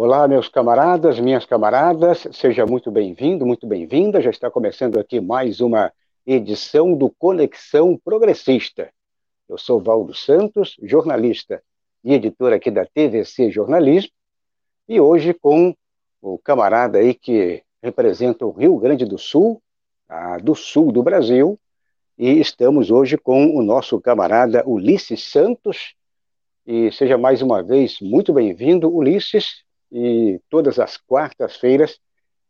[0.00, 4.20] Olá, meus camaradas, minhas camaradas, seja muito bem-vindo, muito bem-vinda.
[4.20, 5.92] Já está começando aqui mais uma
[6.24, 8.92] edição do Conexão Progressista.
[9.48, 11.60] Eu sou Valdo Santos, jornalista
[12.04, 14.12] e editor aqui da TVC Jornalismo,
[14.88, 15.74] e hoje com
[16.22, 19.60] o camarada aí que representa o Rio Grande do Sul,
[20.44, 21.58] do sul do Brasil,
[22.16, 25.96] e estamos hoje com o nosso camarada Ulisses Santos.
[26.64, 31.98] E seja mais uma vez muito bem-vindo, Ulisses e todas as quartas-feiras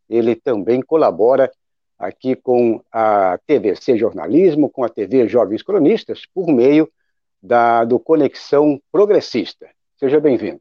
[0.09, 1.51] ele também colabora
[1.99, 6.91] aqui com a TVC Jornalismo, com a TV Jovens Cronistas, por meio
[7.43, 9.69] da, do Conexão Progressista.
[9.97, 10.61] Seja bem-vindo.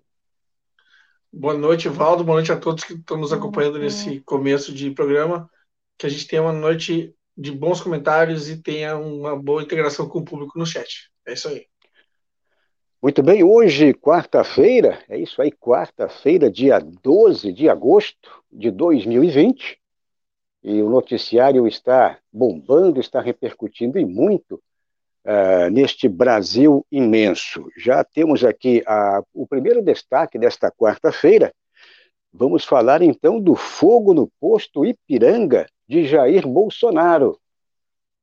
[1.32, 2.24] Boa noite, Valdo.
[2.24, 5.50] Boa noite a todos que estão nos acompanhando nesse começo de programa.
[5.98, 10.20] Que a gente tenha uma noite de bons comentários e tenha uma boa integração com
[10.20, 11.12] o público no chat.
[11.26, 11.66] É isso aí.
[13.00, 19.80] Muito bem, hoje, quarta-feira, é isso aí, quarta-feira, dia 12 de agosto de 2020,
[20.64, 24.56] e o noticiário está bombando, está repercutindo e muito
[25.24, 27.68] uh, neste Brasil imenso.
[27.78, 31.54] Já temos aqui a, o primeiro destaque desta quarta-feira.
[32.34, 37.40] Vamos falar então do fogo no posto Ipiranga de Jair Bolsonaro.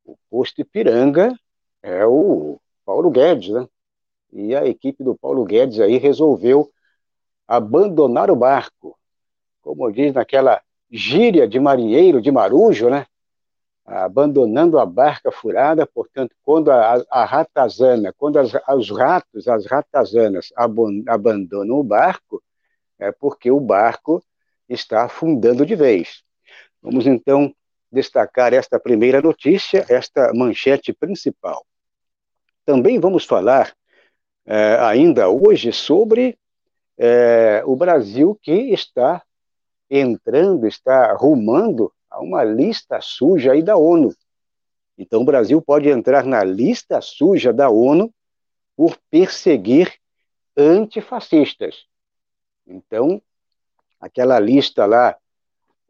[0.05, 1.33] O posto Ipiranga
[1.81, 3.69] é o Paulo Guedes, né?
[4.35, 6.69] E a equipe do Paulo Guedes aí resolveu
[7.47, 8.99] abandonar o barco.
[9.63, 10.61] Como diz naquela
[10.91, 13.07] gíria de marinheiro, de marujo, né?
[13.87, 20.53] Abandonando a barca furada, portanto, quando a, a ratazana, quando as, os ratos, as ratazanas
[21.07, 22.43] abandonam o barco,
[22.99, 24.23] é porque o barco
[24.69, 26.23] está afundando de vez.
[26.83, 27.55] Vamos então
[27.93, 31.65] destacar esta primeira notícia, esta manchete principal.
[32.65, 33.75] Também vamos falar
[34.47, 36.39] é, ainda hoje sobre
[36.99, 39.23] é, o Brasil que está
[39.91, 44.15] entrando, está rumando a uma lista suja aí da ONU.
[44.97, 48.13] Então, o Brasil pode entrar na lista suja da ONU
[48.77, 49.93] por perseguir
[50.57, 51.87] antifascistas.
[52.67, 53.21] Então,
[54.01, 55.17] aquela lista lá,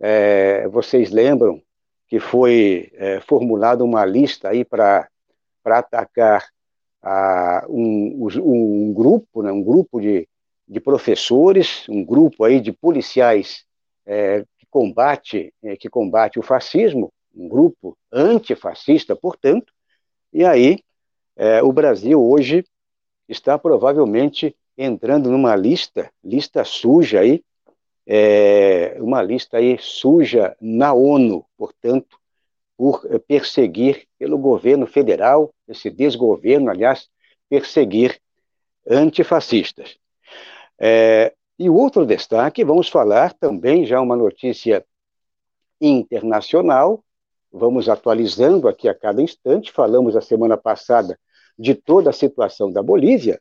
[0.00, 1.62] é, vocês lembram
[2.08, 5.08] que foi é, formulada uma lista aí para
[5.64, 6.48] atacar
[7.68, 10.26] um, um, grupo, né, um grupo de,
[10.66, 13.64] de professores, um grupo aí de policiais
[14.06, 19.72] é, que combate é, que combate o fascismo, um grupo antifascista, portanto,
[20.32, 20.80] e aí
[21.36, 22.64] é, o Brasil hoje
[23.28, 27.42] está provavelmente entrando numa lista, lista suja aí,
[28.06, 32.18] é, uma lista aí suja na ONU, portanto,
[32.84, 37.08] por perseguir pelo governo federal, esse desgoverno, aliás,
[37.48, 38.20] perseguir
[38.86, 39.96] antifascistas.
[40.78, 44.84] É, e o outro destaque, vamos falar também já uma notícia
[45.80, 47.02] internacional,
[47.50, 51.18] vamos atualizando aqui a cada instante, falamos a semana passada
[51.58, 53.40] de toda a situação da Bolívia,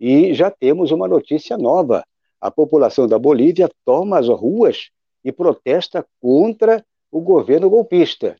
[0.00, 2.04] e já temos uma notícia nova.
[2.40, 4.90] A população da Bolívia toma as ruas
[5.22, 8.36] e protesta contra o governo golpista.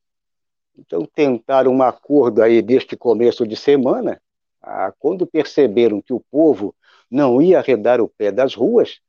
[0.78, 4.20] Então, tentaram um acordo aí deste começo de semana,
[4.62, 6.74] ah, quando perceberam que o povo
[7.10, 9.00] não ia arredar o pé das ruas,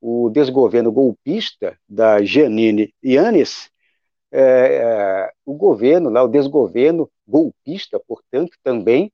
[0.00, 3.70] o desgoverno golpista da Janine Yanes,
[4.30, 9.12] é, é, o governo, lá, o desgoverno golpista, portanto, também,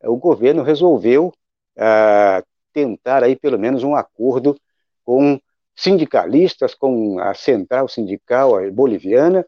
[0.00, 1.32] é, o governo resolveu
[1.76, 2.44] é,
[2.74, 4.54] tentar aí pelo menos um acordo
[5.02, 5.40] com
[5.74, 9.46] sindicalistas, com a central sindical boliviana,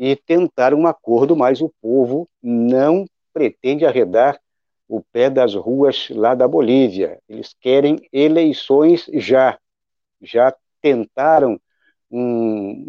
[0.00, 4.40] e tentar um acordo, mas o povo não pretende arredar
[4.88, 7.20] o pé das ruas lá da Bolívia.
[7.28, 9.58] Eles querem eleições já.
[10.22, 11.60] Já tentaram,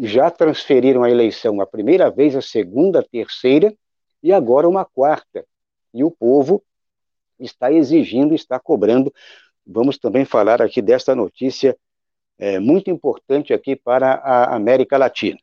[0.00, 3.74] já transferiram a eleição a primeira vez, a segunda, a terceira
[4.22, 5.44] e agora uma quarta.
[5.92, 6.62] E o povo
[7.38, 9.12] está exigindo, está cobrando.
[9.66, 11.76] Vamos também falar aqui desta notícia
[12.38, 15.38] é, muito importante aqui para a América Latina.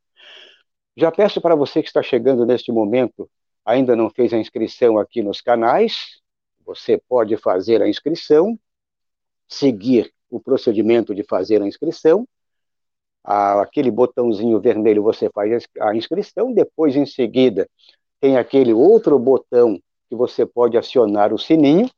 [1.00, 3.30] Já peço para você que está chegando neste momento,
[3.64, 6.20] ainda não fez a inscrição aqui nos canais,
[6.66, 8.60] você pode fazer a inscrição,
[9.48, 12.28] seguir o procedimento de fazer a inscrição,
[13.24, 17.66] aquele botãozinho vermelho você faz a inscrição, depois em seguida
[18.20, 21.90] tem aquele outro botão que você pode acionar o sininho,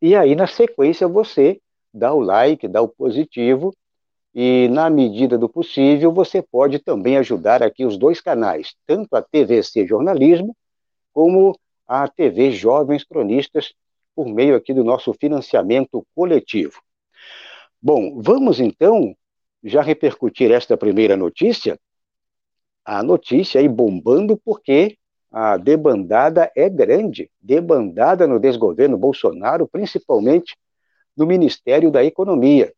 [0.00, 1.60] e aí na sequência você
[1.92, 3.74] dá o like, dá o positivo
[4.34, 9.22] e, na medida do possível, você pode também ajudar aqui os dois canais, tanto a
[9.22, 10.56] TVC Jornalismo,
[11.12, 13.72] como a TV Jovens Cronistas,
[14.14, 16.80] por meio aqui do nosso financiamento coletivo.
[17.80, 19.14] Bom, vamos então
[19.62, 21.78] já repercutir esta primeira notícia,
[22.84, 24.96] a notícia aí bombando porque
[25.30, 30.56] a debandada é grande, debandada no desgoverno Bolsonaro, principalmente
[31.16, 32.72] no Ministério da Economia.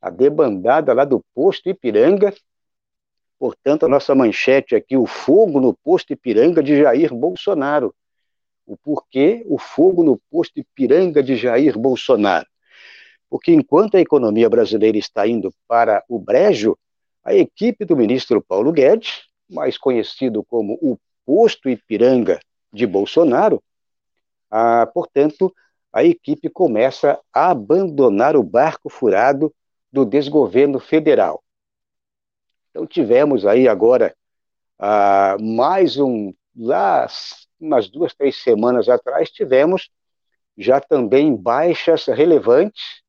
[0.00, 2.32] A debandada lá do posto Ipiranga,
[3.38, 7.94] portanto, a nossa manchete aqui, o fogo no posto Ipiranga de Jair Bolsonaro.
[8.66, 12.46] O porquê o fogo no posto Ipiranga de Jair Bolsonaro?
[13.28, 16.76] Porque enquanto a economia brasileira está indo para o brejo,
[17.22, 22.40] a equipe do ministro Paulo Guedes, mais conhecido como o posto Ipiranga
[22.72, 23.62] de Bolsonaro,
[24.50, 25.54] ah, portanto,
[25.92, 29.52] a equipe começa a abandonar o barco furado
[29.92, 31.42] do desgoverno federal.
[32.70, 34.14] Então tivemos aí agora
[34.78, 37.06] ah, mais um, lá
[37.60, 39.90] umas duas, três semanas atrás, tivemos
[40.56, 43.02] já também baixas relevantes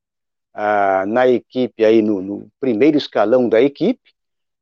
[0.52, 4.12] ah, na equipe, aí no, no primeiro escalão da equipe,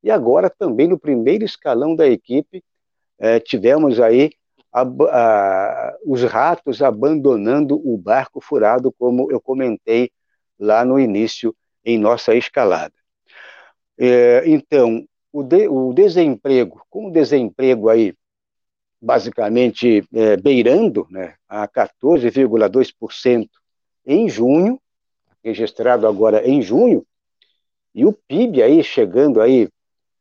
[0.03, 2.63] e agora também no primeiro escalão da equipe
[3.19, 4.31] é, tivemos aí
[4.73, 10.11] a, a, os ratos abandonando o barco furado, como eu comentei
[10.59, 12.95] lá no início em nossa escalada.
[13.99, 18.15] É, então, o, de, o, desemprego, com o desemprego aí
[19.01, 23.49] basicamente é, beirando né, a 14,2%
[24.07, 24.81] em junho,
[25.43, 27.07] registrado agora em junho,
[27.95, 29.69] e o PIB aí chegando aí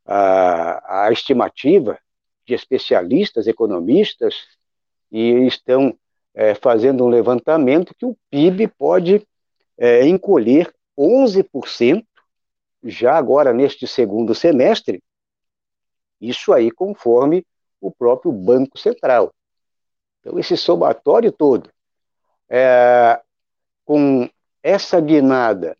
[0.06, 2.00] a, a estimativa
[2.46, 4.36] de especialistas, economistas,
[5.12, 5.96] e estão
[6.34, 9.28] é, fazendo um levantamento que o PIB pode
[9.78, 12.06] é, encolher 11%
[12.84, 15.02] já agora neste segundo semestre,
[16.20, 17.46] isso aí conforme
[17.80, 19.34] o próprio Banco Central.
[20.20, 21.70] Então, esse somatório todo,
[22.50, 23.22] é,
[23.86, 24.30] com
[24.62, 25.78] essa guinada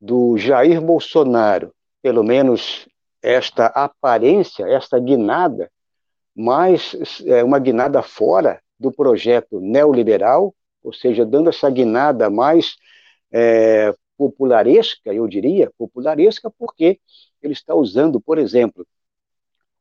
[0.00, 2.88] do Jair Bolsonaro, pelo menos
[3.22, 5.70] esta aparência, esta guinada,
[6.34, 12.76] mas é, uma guinada fora do projeto neoliberal, ou seja, dando essa guinada mais
[13.32, 17.00] é, popularesca, eu diria, popularesca, porque
[17.42, 18.86] ele está usando, por exemplo,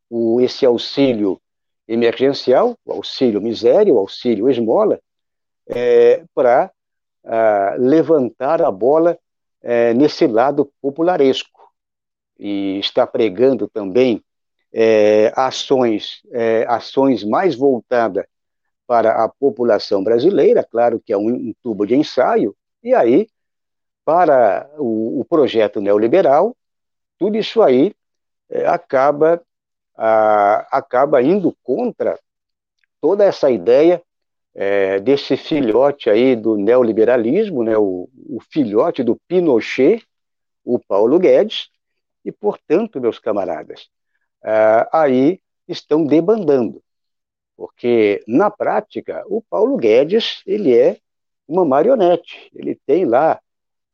[0.09, 1.41] o, esse auxílio
[1.87, 4.99] emergencial, o auxílio miséria, o auxílio esmola,
[5.67, 6.71] é, para
[7.79, 9.17] levantar a bola
[9.61, 11.71] é, nesse lado popularesco.
[12.37, 14.21] E está pregando também
[14.73, 18.25] é, ações, é, ações mais voltadas
[18.85, 23.27] para a população brasileira, claro que é um, um tubo de ensaio, e aí,
[24.05, 26.55] para o, o projeto neoliberal,
[27.17, 27.95] tudo isso aí
[28.49, 29.41] é, acaba,
[29.95, 32.19] a, acaba indo contra
[32.99, 34.01] toda essa ideia
[34.55, 40.05] é, desse filhote aí do neoliberalismo, né, o, o filhote do Pinochet,
[40.63, 41.69] o Paulo Guedes,
[42.23, 43.89] e, portanto, meus camaradas,
[44.43, 46.81] uh, aí estão debandando,
[47.57, 50.97] porque na prática o Paulo Guedes ele é
[51.47, 53.41] uma marionete, ele tem lá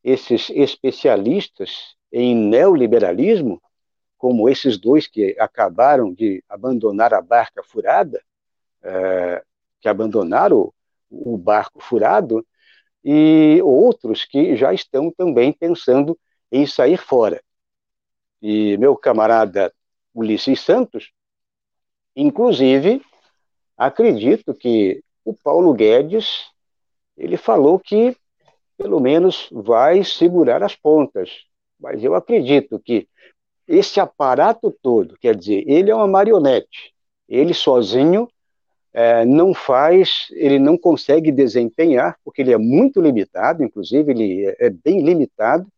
[0.02, 3.60] esses especialistas em neoliberalismo,
[4.18, 8.22] como esses dois que acabaram de abandonar a barca furada,
[8.82, 9.44] uh,
[9.80, 10.72] que abandonaram
[11.10, 12.46] o, o barco furado,
[13.04, 16.18] e outros que já estão também pensando
[16.52, 17.42] em sair fora.
[18.42, 19.72] E meu camarada
[20.14, 21.12] Ulisses Santos.
[22.14, 23.02] Inclusive,
[23.76, 26.50] acredito que o Paulo Guedes
[27.16, 28.16] ele falou que
[28.80, 31.30] pelo menos vai segurar as pontas.
[31.78, 33.06] Mas eu acredito que
[33.68, 36.94] esse aparato todo, quer dizer, ele é uma marionete.
[37.28, 38.26] Ele sozinho
[38.92, 44.56] é, não faz, ele não consegue desempenhar, porque ele é muito limitado, inclusive ele é,
[44.66, 45.68] é bem limitado,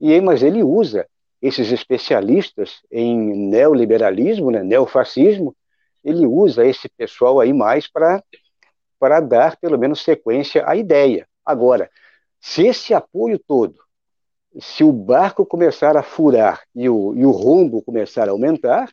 [0.00, 1.06] e mas ele usa
[1.42, 3.18] esses especialistas em
[3.48, 5.54] neoliberalismo, né, neofascismo,
[6.02, 11.26] ele usa esse pessoal aí mais para dar pelo menos sequência à ideia.
[11.44, 11.90] Agora,
[12.40, 13.78] se esse apoio todo,
[14.60, 18.92] se o barco começar a furar e o, e o rombo começar a aumentar,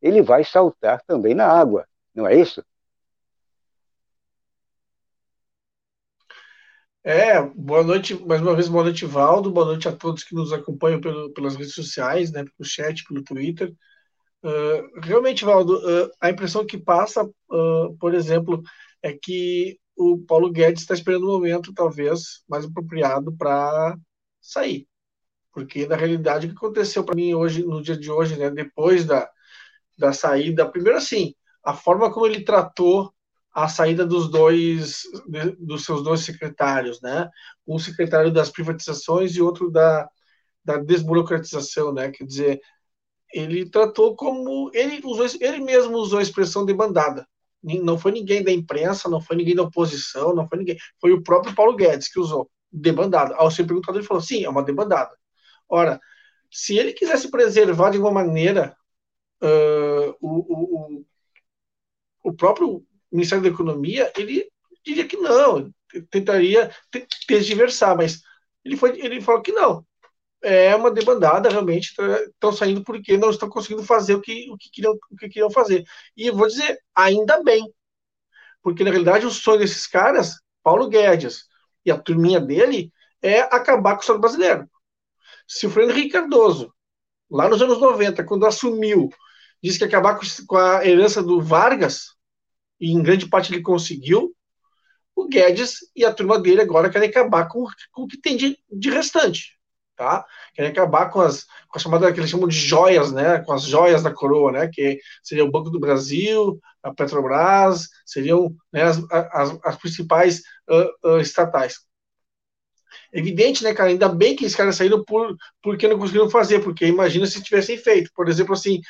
[0.00, 2.62] ele vai saltar também na água, não é isso?
[7.04, 10.52] É, boa noite, mais uma vez, boa noite, Valdo, boa noite a todos que nos
[10.52, 13.74] acompanham pelo, pelas redes sociais, né, pelo chat, pelo Twitter.
[14.44, 18.62] Uh, realmente, Valdo, uh, a impressão que passa, uh, por exemplo,
[19.02, 23.96] é que o Paulo Guedes está esperando um momento, talvez, mais apropriado para
[24.40, 24.88] sair.
[25.52, 29.04] Porque, na realidade, o que aconteceu para mim hoje, no dia de hoje, né, depois
[29.04, 29.28] da,
[29.98, 31.34] da saída, primeiro assim,
[31.64, 33.12] a forma como ele tratou
[33.54, 35.02] a saída dos dois
[35.58, 37.28] dos seus dois secretários, né?
[37.66, 40.08] Um secretário das privatizações e outro da
[40.64, 42.10] da desburocratização, né?
[42.10, 42.60] Quer dizer,
[43.32, 47.26] ele tratou como ele usou, ele mesmo usou a expressão debandada.
[47.62, 50.76] Não foi ninguém da imprensa, não foi ninguém da oposição, não foi ninguém.
[51.00, 53.34] Foi o próprio Paulo Guedes que usou debandada.
[53.36, 55.16] Ao ser perguntado, ele falou: sim, é uma debandada.
[55.68, 56.00] Ora,
[56.50, 58.76] se ele quisesse preservar de alguma maneira
[59.42, 61.04] uh, o, o,
[62.24, 64.48] o próprio Ministério da Economia, ele
[64.84, 65.72] diria que não,
[66.10, 66.70] tentaria
[67.26, 68.22] tergiversar, mas
[68.64, 69.86] ele, foi, ele falou que não.
[70.42, 74.56] É uma debandada, realmente, estão tá, saindo porque não estão conseguindo fazer o que, o,
[74.56, 75.84] que queriam, o que queriam fazer.
[76.16, 77.72] E vou dizer, ainda bem,
[78.62, 81.44] porque na realidade o sonho desses caras, Paulo Guedes
[81.84, 84.68] e a turminha dele, é acabar com o Estado brasileiro.
[85.46, 86.72] Se o Henrique Cardoso,
[87.30, 89.10] lá nos anos 90, quando assumiu,
[89.62, 92.14] disse que acabar com a herança do Vargas,
[92.80, 94.34] e em grande parte ele conseguiu,
[95.14, 98.58] o Guedes e a turma dele agora querem acabar com, com o que tem de,
[98.70, 99.58] de restante.
[99.96, 100.24] Tá?
[100.54, 103.38] Querem acabar com as, com a chamada que eles chamam de joias, né?
[103.40, 104.68] Com as joias da coroa, né?
[104.72, 111.08] Que seria o Banco do Brasil, a Petrobras, seriam né, as, as, as principais uh,
[111.10, 111.76] uh, estatais.
[113.12, 113.90] Evidente, né, cara?
[113.90, 117.76] Ainda bem que esses caras saíram por, porque não conseguiram fazer, porque imagina se tivessem
[117.76, 118.10] feito.
[118.14, 118.80] Por exemplo, assim,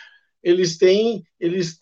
[0.43, 1.81] eles têm, eles,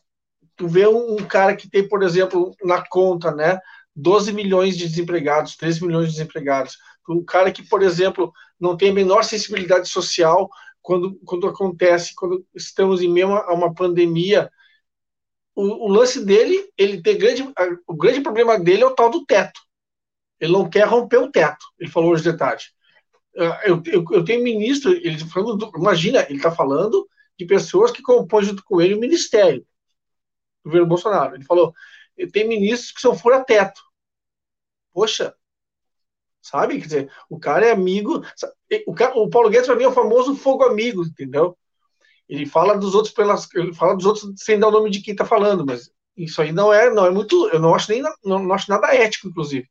[0.56, 3.58] tu vê um, um cara que tem, por exemplo, na conta, né,
[3.94, 6.76] 12 milhões de desempregados, 13 milhões de desempregados.
[7.08, 10.49] Um cara que, por exemplo, não tem a menor sensibilidade social
[10.83, 14.50] quando, quando acontece, quando estamos em meio a uma pandemia.
[15.55, 17.52] O, o lance dele, ele tem grande,
[17.87, 19.61] o grande problema dele é o tal do teto.
[20.38, 21.64] Ele não quer romper o teto.
[21.79, 22.73] Ele falou hoje de tarde.
[23.37, 28.02] Ah, eu, eu, eu tenho ministro, ele falando, imagina, ele está falando de pessoas que
[28.02, 29.61] compõem junto com ele o ministério
[30.62, 31.35] do governo Bolsonaro.
[31.35, 31.75] Ele falou:
[32.33, 33.81] tem ministros que são fura-teto.
[34.93, 35.35] Poxa,
[36.42, 36.78] sabe?
[36.78, 38.23] Quer dizer, o cara é amigo.
[38.87, 41.56] O, cara, o Paulo Guedes, para mim, é o famoso fogo amigo, entendeu?
[42.28, 45.12] Ele fala dos outros pelas, ele fala dos outros sem dar o nome de quem
[45.12, 47.49] está falando, mas isso aí não é, não é muito.
[47.49, 49.68] Eu não acho nem não, não acho nada ético, inclusive.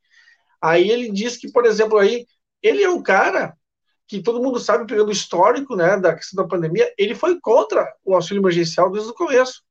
[0.62, 2.26] Aí ele diz que, por exemplo, aí
[2.62, 3.56] ele é um cara
[4.08, 7.88] que todo mundo sabe, pegando o histórico né, da questão da pandemia, ele foi contra
[8.04, 9.62] o auxílio emergencial desde o começo.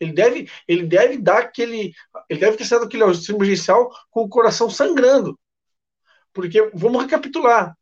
[0.00, 1.92] Ele deve, ele deve dar aquele.
[2.28, 5.38] Ele deve ter sido aquele auxílio emergencial com o coração sangrando.
[6.38, 7.76] Porque, vamos recapitular.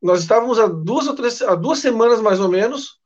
[0.00, 2.98] Nós estávamos há duas ou três, há duas semanas mais ou menos,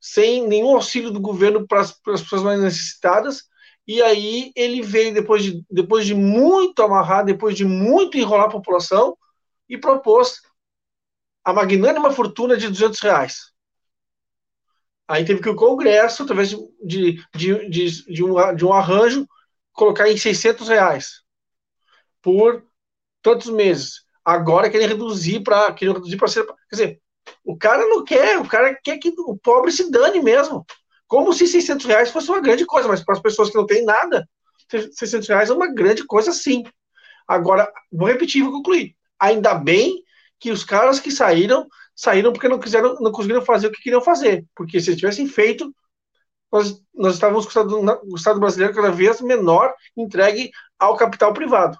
[0.00, 3.42] sem nenhum auxílio do governo para as, para as pessoas mais necessitadas,
[3.88, 8.52] e aí ele veio depois de, depois de muito amarrar, depois de muito enrolar a
[8.52, 9.18] população,
[9.68, 10.40] e propôs
[11.42, 13.52] a magnânima fortuna de 200 reais.
[15.08, 19.26] Aí teve que o Congresso, através de, de, de, de, um, de um arranjo,
[19.72, 21.24] colocar em 600 reais
[22.22, 22.64] por
[23.24, 24.04] tantos meses.
[24.24, 26.44] Agora querem reduzir para querem reduzir para ser.
[26.46, 27.00] Quer dizer,
[27.42, 30.64] o cara não quer, o cara quer que o pobre se dane mesmo.
[31.08, 33.84] Como se 600 reais fosse uma grande coisa, mas para as pessoas que não têm
[33.84, 34.28] nada,
[34.70, 36.62] 600 reais é uma grande coisa sim.
[37.26, 38.94] Agora, vou repetir e vou concluir.
[39.18, 40.02] Ainda bem
[40.38, 44.00] que os caras que saíram saíram porque não quiseram, não conseguiram fazer o que queriam
[44.00, 44.44] fazer.
[44.54, 45.72] Porque se tivessem feito,
[46.52, 51.32] nós, nós estávamos com o Estado, o Estado brasileiro cada vez menor entregue ao capital
[51.32, 51.78] privado.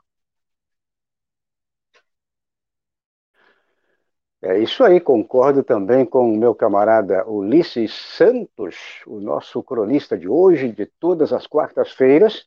[4.47, 10.29] É isso aí, concordo também com o meu camarada Ulisses Santos, o nosso cronista de
[10.29, 12.45] hoje, de todas as quartas-feiras,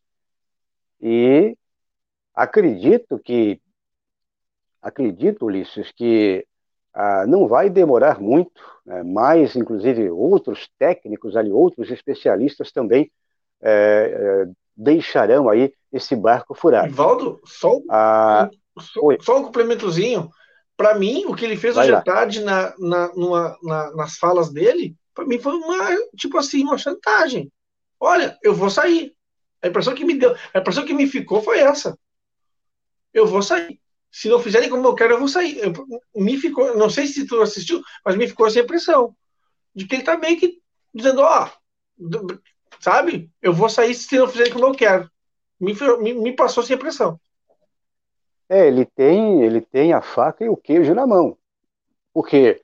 [1.01, 1.57] e
[2.35, 3.59] acredito que,
[4.79, 6.45] acredito, Ulisses, que
[6.93, 13.11] ah, não vai demorar muito, né, mais inclusive outros técnicos ali, outros especialistas também
[13.59, 16.89] é, é, deixarão aí esse barco furado.
[16.89, 20.29] Ivaldo, só, ah, só, só um complementozinho.
[20.77, 24.53] Para mim, o que ele fez hoje à tarde na, na, numa, na, nas falas
[24.53, 27.51] dele, para mim foi uma, tipo assim, uma chantagem.
[27.99, 29.13] Olha, eu vou sair.
[29.61, 31.97] A impressão que me deu, a impressão que me ficou foi essa.
[33.11, 33.81] Eu vou sair
[34.11, 35.59] se não fizerem como eu quero, eu vou sair.
[35.59, 35.73] Eu,
[36.15, 39.15] me ficou, não sei se tu assistiu, mas me ficou essa impressão
[39.75, 40.59] de que ele tá meio que
[40.93, 41.49] dizendo, ó,
[42.79, 43.29] sabe?
[43.41, 45.09] Eu vou sair se não fizerem como eu quero.
[45.59, 47.19] Me, me, me passou essa impressão.
[48.49, 51.37] É, ele tem, ele tem a faca e o queijo na mão.
[52.13, 52.61] Porque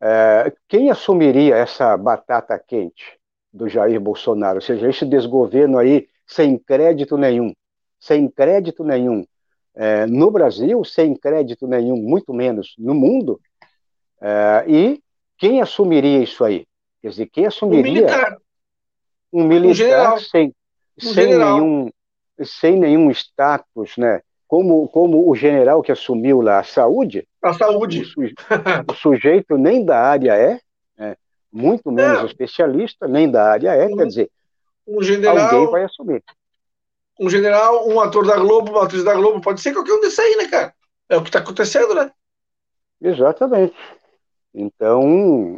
[0.00, 3.18] é, quem assumiria essa batata quente
[3.52, 4.56] do Jair Bolsonaro?
[4.56, 7.52] Ou seja, esse desgoverno aí sem crédito nenhum,
[7.98, 9.26] sem crédito nenhum,
[9.74, 13.40] é, no Brasil, sem crédito nenhum, muito menos no mundo,
[14.20, 15.02] é, e
[15.36, 16.66] quem assumiria isso aí?
[17.02, 17.90] Quer dizer, quem assumiria?
[17.90, 18.38] Um militar.
[19.32, 20.54] Um militar um sem,
[21.02, 21.90] um sem, nenhum,
[22.42, 24.22] sem nenhum status né,
[24.54, 27.26] como, como o general que assumiu lá a saúde.
[27.42, 28.02] A saúde.
[28.02, 28.34] O, suje,
[28.88, 30.60] o sujeito nem da área é,
[30.96, 31.16] é
[31.52, 32.26] muito menos é.
[32.26, 34.30] especialista, nem da área é, um, quer dizer,
[34.86, 36.22] um general, alguém vai assumir.
[37.18, 40.20] Um general, um ator da Globo, uma atriz da Globo, pode ser qualquer um desses
[40.20, 40.72] aí, né, cara?
[41.08, 42.12] É o que está acontecendo, né?
[43.02, 43.74] Exatamente.
[44.54, 45.02] Então,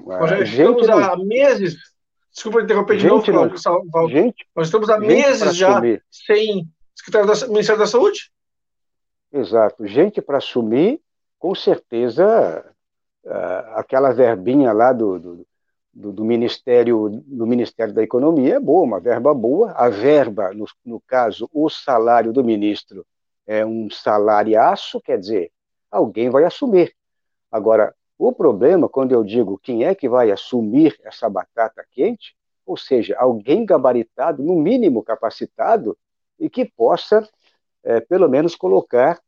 [0.06, 0.98] nós já estamos não...
[1.00, 1.76] há meses.
[2.32, 3.50] Desculpa interromper de novo, não...
[3.92, 6.02] Val, gente, Nós estamos há meses já assumir.
[6.10, 8.30] sem secretário do Ministério da Saúde.
[9.36, 9.86] Exato.
[9.86, 10.98] Gente para assumir,
[11.38, 12.64] com certeza,
[13.74, 15.46] aquela verbinha lá do, do,
[15.92, 19.72] do, do, Ministério, do Ministério da Economia é boa, uma verba boa.
[19.72, 23.04] A verba, no, no caso, o salário do ministro
[23.46, 25.52] é um salariaço, quer dizer,
[25.90, 26.94] alguém vai assumir.
[27.52, 32.78] Agora, o problema, quando eu digo quem é que vai assumir essa batata quente, ou
[32.78, 35.94] seja, alguém gabaritado, no mínimo capacitado,
[36.40, 37.28] e que possa,
[37.84, 39.20] é, pelo menos, colocar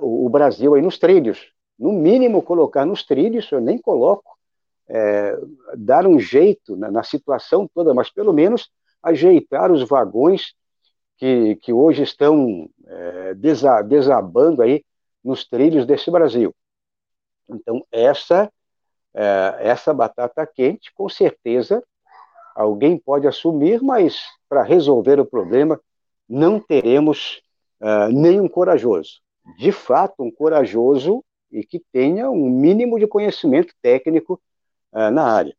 [0.00, 1.52] o, o, Brasil aí nos trilhos.
[1.78, 4.36] No mínimo, colocar nos trilhos, eu nem coloco,
[4.88, 5.38] é,
[5.76, 8.70] dar um jeito na, na, situação toda, mas pelo menos
[9.02, 10.54] ajeitar os vagões
[11.16, 13.34] que, que hoje estão é,
[13.86, 14.84] desabando aí
[15.24, 16.54] nos trilhos desse Brasil.
[17.48, 18.50] Então, essa,
[19.14, 21.82] é, essa batata quente, com certeza,
[22.54, 25.80] alguém pode assumir, mas para resolver o problema,
[26.28, 27.42] não teremos
[27.80, 29.20] uh, nenhum corajoso.
[29.58, 34.40] De fato, um corajoso e que tenha um mínimo de conhecimento técnico
[34.92, 35.54] uh, na área.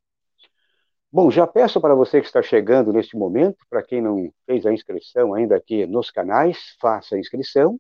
[1.12, 4.72] Bom, já peço para você que está chegando neste momento, para quem não fez a
[4.72, 7.78] inscrição ainda aqui nos canais, faça a inscrição.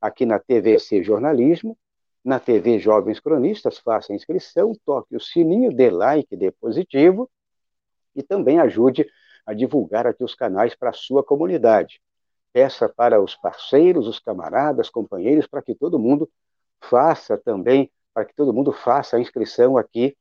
[0.00, 1.76] Aqui na TVC Jornalismo,
[2.24, 7.30] na TV Jovens Cronistas, faça a inscrição, toque o sininho, dê like, dê positivo
[8.16, 9.06] e também ajude
[9.44, 12.00] a divulgar aqui os canais para a sua comunidade.
[12.52, 16.30] Peça para os parceiros, os camaradas, companheiros, para que todo mundo
[16.80, 20.16] faça também, para que todo mundo faça a inscrição aqui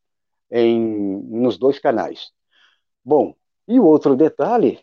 [0.49, 2.31] em, nos dois canais.
[3.03, 3.35] Bom,
[3.67, 4.79] e o outro detalhe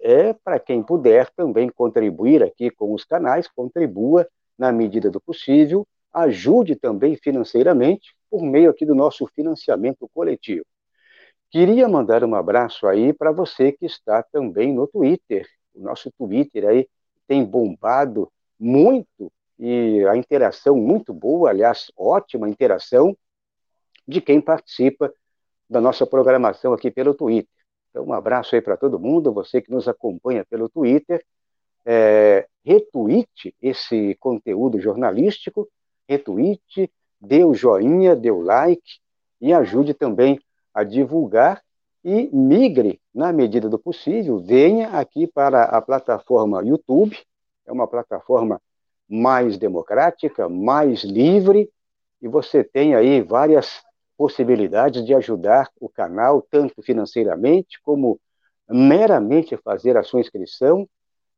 [0.00, 4.28] é para quem puder também contribuir aqui com os canais, contribua
[4.58, 10.64] na medida do possível, ajude também financeiramente por meio aqui do nosso financiamento coletivo.
[11.50, 15.46] Queria mandar um abraço aí para você que está também no Twitter.
[15.74, 16.88] O nosso Twitter aí
[17.26, 23.16] tem bombado muito e a interação muito boa, aliás, ótima interação
[24.06, 25.12] de quem participa
[25.68, 27.50] da nossa programação aqui pelo Twitter.
[27.90, 31.24] Então, um abraço aí para todo mundo, você que nos acompanha pelo Twitter.
[31.86, 35.68] É, retweete esse conteúdo jornalístico
[36.08, 39.00] retweet, dê o joinha, dê o like
[39.40, 40.40] e ajude também
[40.72, 41.62] a divulgar
[42.04, 47.16] e migre, na medida do possível, venha aqui para a plataforma YouTube,
[47.66, 48.60] é uma plataforma
[49.08, 51.70] mais democrática, mais livre,
[52.20, 53.82] e você tem aí várias
[54.18, 58.20] possibilidades de ajudar o canal, tanto financeiramente como
[58.68, 60.88] meramente fazer a sua inscrição,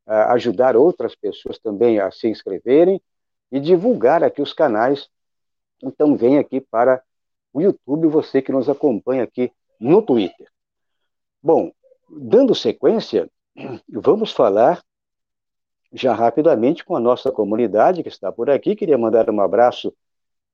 [0.07, 3.01] ajudar outras pessoas também a se inscreverem
[3.51, 5.09] e divulgar aqui os canais.
[5.83, 7.03] Então, vem aqui para
[7.53, 10.49] o YouTube, você que nos acompanha aqui no Twitter.
[11.47, 11.71] Bom,
[12.11, 13.31] dando sequência,
[13.89, 14.83] vamos falar
[15.93, 18.75] já rapidamente com a nossa comunidade que está por aqui.
[18.75, 19.95] Queria mandar um abraço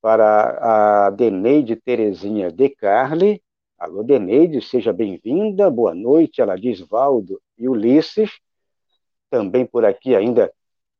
[0.02, 3.42] para a Deneide Terezinha De Carli.
[3.78, 5.70] Alô, Deneide, seja bem-vinda.
[5.70, 6.42] Boa noite.
[6.42, 8.38] Ela diz Valdo e Ulisses.
[9.30, 10.52] Também por aqui ainda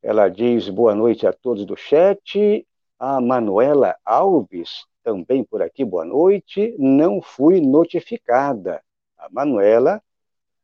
[0.02, 2.66] ela diz boa noite a todos do chat.
[2.98, 6.74] A Manuela Alves, também por aqui, boa noite.
[6.78, 8.82] Não fui notificada.
[9.22, 10.02] A Manuela,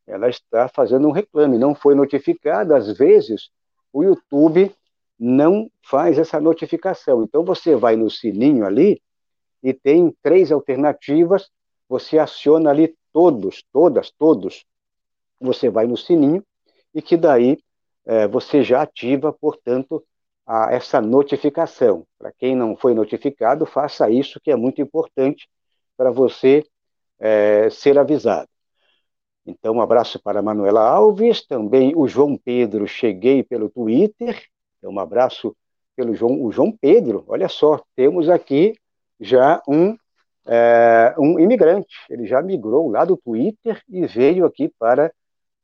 [0.04, 2.76] ela está fazendo um reclame, não foi notificada.
[2.76, 3.50] Às vezes,
[3.92, 4.74] o YouTube
[5.16, 7.22] não faz essa notificação.
[7.22, 9.00] Então, você vai no sininho ali
[9.62, 11.48] e tem três alternativas.
[11.88, 14.64] Você aciona ali todos, todas, todos.
[15.40, 16.44] Você vai no sininho
[16.92, 17.58] e que daí
[18.04, 20.04] é, você já ativa, portanto,
[20.44, 22.04] a, essa notificação.
[22.18, 25.48] Para quem não foi notificado, faça isso, que é muito importante
[25.96, 26.64] para você
[27.18, 28.48] é, ser avisado.
[29.46, 34.44] Então, um abraço para a Manuela Alves, também o João Pedro, cheguei pelo Twitter.
[34.78, 35.56] Então, um abraço
[35.96, 37.24] pelo João, o João Pedro.
[37.26, 38.74] Olha só, temos aqui
[39.18, 39.96] já um,
[40.46, 41.96] é, um imigrante.
[42.10, 45.10] Ele já migrou lá do Twitter e veio aqui para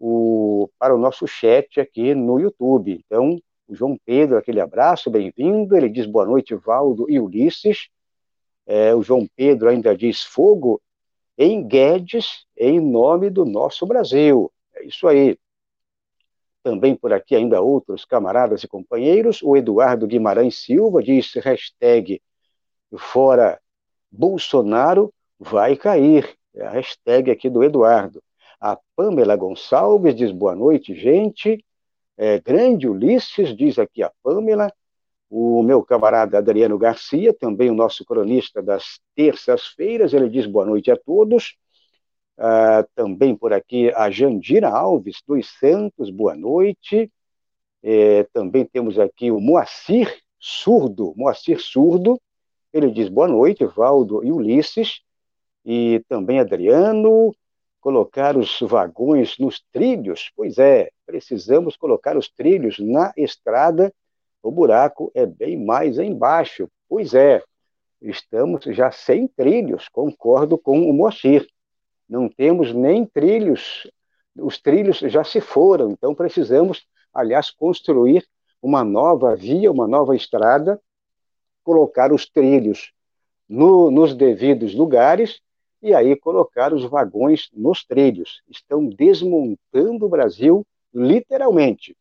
[0.00, 3.04] o, para o nosso chat aqui no YouTube.
[3.04, 3.38] Então,
[3.68, 5.76] o João Pedro, aquele abraço, bem-vindo.
[5.76, 7.88] Ele diz boa noite, Valdo e Ulisses.
[8.66, 10.80] É, o João Pedro ainda diz fogo
[11.36, 14.52] em Guedes, em nome do nosso Brasil.
[14.74, 15.38] É isso aí.
[16.62, 19.42] também por aqui ainda outros camaradas e companheiros.
[19.42, 22.22] O Eduardo Guimarães Silva diz hashtag
[22.96, 23.60] fora
[24.10, 26.34] Bolsonaro vai cair.
[26.54, 28.22] É a hashtag aqui do Eduardo.
[28.60, 31.62] A Pamela Gonçalves diz boa noite, gente.
[32.16, 34.72] É, grande Ulisses, diz aqui a Pamela.
[35.36, 40.92] O meu camarada Adriano Garcia, também o nosso cronista das terças-feiras, ele diz boa noite
[40.92, 41.56] a todos.
[42.38, 47.10] Uh, também por aqui a Jandira Alves dos Santos, boa noite.
[47.82, 52.16] É, também temos aqui o Moacir Surdo, Moacir Surdo,
[52.72, 55.00] ele diz boa noite, Valdo e Ulisses,
[55.64, 57.34] e também Adriano,
[57.80, 63.92] colocar os vagões nos trilhos, pois é, precisamos colocar os trilhos na estrada,
[64.46, 67.42] o buraco é bem mais embaixo, pois é,
[68.00, 71.46] estamos já sem trilhos, concordo com o Moacir
[72.08, 73.90] não temos nem trilhos,
[74.36, 78.26] os trilhos já se foram, então precisamos, aliás, construir
[78.60, 80.80] uma nova via, uma nova estrada,
[81.62, 82.92] colocar os trilhos
[83.48, 85.40] no, nos devidos lugares
[85.82, 88.42] e aí colocar os vagões nos trilhos.
[88.48, 91.96] Estão desmontando o Brasil literalmente.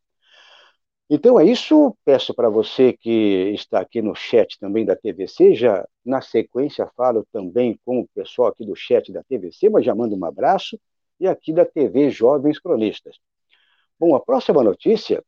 [1.09, 1.95] Então é isso.
[2.05, 7.25] Peço para você que está aqui no chat também da TVC, já na sequência falo
[7.31, 10.79] também com o pessoal aqui do chat da TVC, mas já mando um abraço,
[11.19, 13.17] e aqui da TV Jovens Cronistas.
[13.99, 15.23] Bom, a próxima notícia,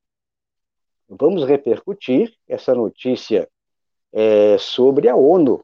[1.08, 3.48] vamos repercutir essa notícia
[4.12, 5.64] é, sobre a ONU.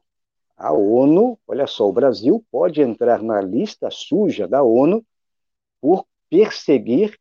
[0.56, 5.04] A ONU, olha só, o Brasil pode entrar na lista suja da ONU
[5.80, 7.18] por perseguir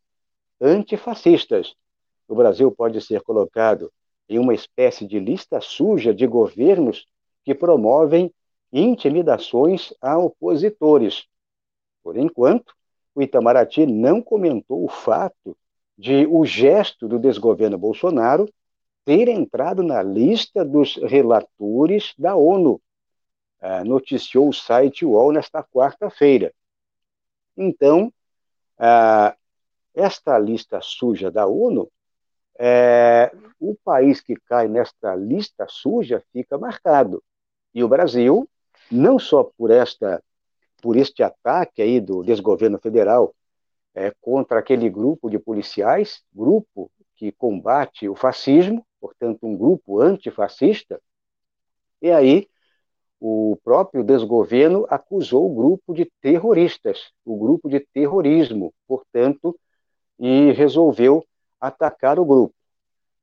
[0.62, 1.76] antifascistas
[2.32, 3.92] o Brasil pode ser colocado
[4.30, 7.06] em uma espécie de lista suja de governos
[7.44, 8.34] que promovem
[8.72, 11.26] intimidações a opositores.
[12.02, 12.74] Por enquanto,
[13.14, 15.58] o Itamaraty não comentou o fato
[15.98, 18.48] de o gesto do desgoverno Bolsonaro
[19.04, 22.82] ter entrado na lista dos relatores da ONU,
[23.60, 26.54] ah, noticiou o site UOL nesta quarta-feira.
[27.58, 28.12] Então,
[28.78, 29.36] ah,
[29.94, 31.92] esta lista suja da ONU
[32.64, 37.24] é, o país que cai nesta lista suja fica marcado.
[37.74, 38.48] E o Brasil,
[38.92, 40.24] não só por esta
[40.80, 43.36] por este ataque aí do desgoverno federal
[43.94, 51.00] é, contra aquele grupo de policiais, grupo que combate o fascismo, portanto um grupo antifascista,
[52.02, 52.48] e aí
[53.20, 59.56] o próprio desgoverno acusou o grupo de terroristas, o grupo de terrorismo, portanto,
[60.20, 61.24] e resolveu
[61.62, 62.56] atacar o grupo.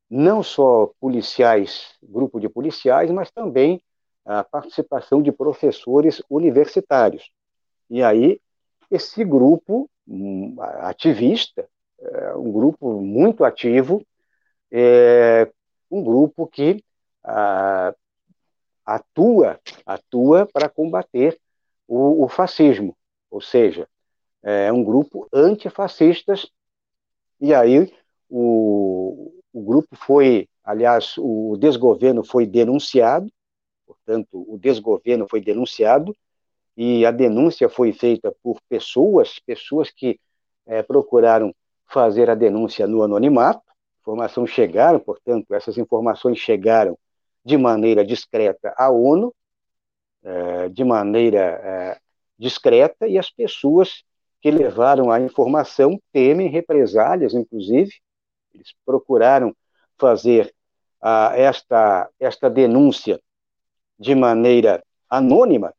[0.09, 3.83] Não só policiais, grupo de policiais, mas também
[4.25, 7.31] a participação de professores universitários.
[7.91, 8.41] E aí,
[8.91, 11.69] esse grupo um, ativista,
[12.01, 14.05] é, um grupo muito ativo,
[14.71, 15.51] é
[15.91, 16.83] um grupo que
[18.85, 21.39] atua atua para combater
[21.87, 22.97] o, o, fascismo,
[23.31, 23.89] ou seja,
[24.43, 26.51] é um grupo antifascistas,
[27.41, 27.93] e aí
[28.29, 33.31] o, o grupo foi, aliás, o desgoverno foi denunciado,
[33.87, 36.15] portanto, o desgoverno foi denunciado,
[36.77, 40.21] e a denúncia foi feita por pessoas, pessoas que
[40.67, 41.53] é, procuraram
[41.87, 43.63] fazer a denúncia no anonimato,
[44.01, 46.97] informações chegaram, portanto, essas informações chegaram
[47.45, 49.35] de maneira discreta à ONU,
[50.23, 51.99] é, de maneira é,
[52.39, 54.05] discreta, e as pessoas
[54.41, 57.91] que levaram a informação temem represálias, inclusive,
[58.55, 59.55] eles procuraram
[59.97, 60.55] fazer
[61.01, 63.21] ah, esta, esta denúncia
[63.99, 65.75] de maneira anônima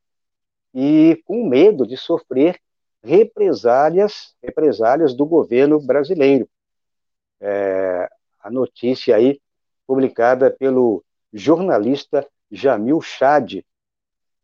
[0.74, 2.60] e com medo de sofrer
[3.02, 6.48] represálias, represálias do governo brasileiro.
[7.40, 8.08] É,
[8.40, 9.40] a notícia aí
[9.86, 11.02] publicada pelo
[11.32, 13.64] jornalista Jamil Chad,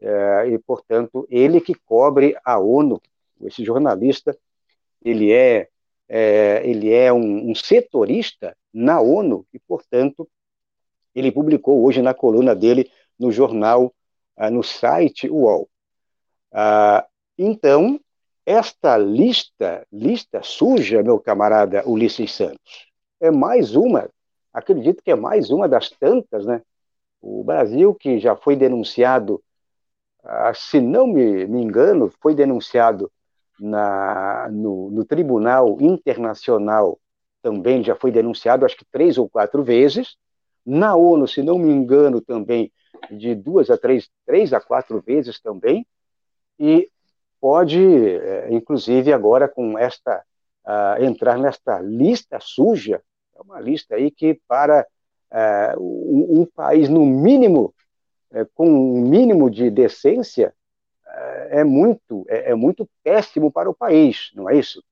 [0.01, 3.01] é, e portanto ele que cobre a ONU.
[3.41, 4.37] Esse jornalista
[5.05, 5.69] ele é
[6.09, 10.29] é, ele é um, um, setorista na ONU e, portanto,
[11.15, 13.93] ele publicou hoje na coluna dele no jornal,
[14.37, 15.69] ah, no site UOL.
[16.53, 17.07] Ah,
[17.39, 17.99] então,
[18.45, 22.87] esta lista, lista suja, meu camarada Ulisses Santos,
[23.21, 24.09] é mais uma,
[24.53, 26.63] acredito que é mais uma das tantas, né?
[27.21, 29.43] O Brasil, que já foi denunciado,
[30.23, 33.11] ah, se não me, me engano, foi denunciado
[33.59, 36.99] na, no, no Tribunal Internacional
[37.43, 40.17] também já foi denunciado, acho que três ou quatro vezes.
[40.65, 42.73] Na ONU, se não me engano, também
[43.11, 45.87] de duas a três, três a quatro vezes também.
[46.59, 46.91] E
[47.41, 50.25] pode, é, inclusive agora com esta
[50.67, 53.01] uh, entrar nesta lista suja,
[53.37, 54.87] é uma lista aí que para
[55.31, 57.75] uh, um, um, país, no mínimo,
[58.33, 60.53] uh, com um mínimo de decência,
[61.51, 64.83] é muito, é, é, muito péssimo para o país, não é isso?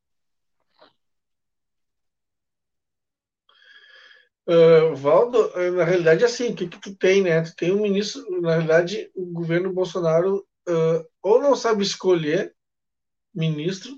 [4.47, 7.43] Uh, Valdo, na realidade, assim, o que, que tu tem, né?
[7.43, 12.55] Tu tem um ministro, na realidade, o governo Bolsonaro uh, ou não sabe escolher
[13.35, 13.93] ministro,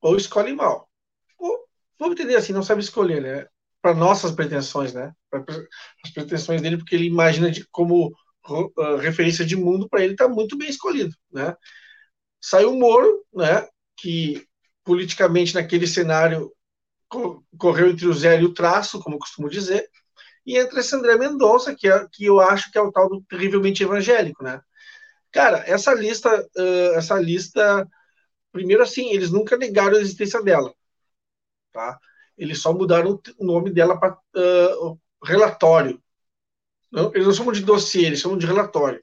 [0.00, 0.90] ou escolhe mal.
[1.38, 1.66] Ou,
[1.98, 3.46] vamos entender assim, não sabe escolher, né?
[3.80, 5.12] Para nossas pretensões, né?
[5.30, 5.44] Para
[6.04, 8.14] as pretensões dele, porque ele imagina de, como
[9.00, 11.56] referência de mundo, para ele está muito bem escolhido, né?
[12.40, 13.66] Saiu o Moro, né?
[13.96, 14.46] Que
[14.84, 16.52] politicamente naquele cenário
[17.58, 19.88] correu entre o zero e o traço, como costumo dizer,
[20.44, 23.22] e entra esse André Mendonça, que, é, que eu acho que é o tal do
[23.22, 24.60] terrivelmente evangélico, né?
[25.30, 27.88] Cara, essa lista, uh, essa lista,
[28.52, 30.74] primeiro assim, eles nunca negaram a existência dela,
[31.72, 31.98] tá?
[32.36, 36.02] Eles só mudaram o nome dela para uh, relatório.
[36.92, 39.02] Não, eles não chamam de dossiê, eles chamam de relatório.